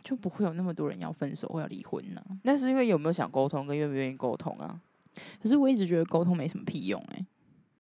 [0.03, 2.21] 就不会有那么多人要分手或要离婚呢。
[2.41, 4.81] 那是因为有没有想沟通跟愿不愿意沟通啊？
[5.41, 7.25] 可是我一直觉得沟通没什么屁用哎、欸。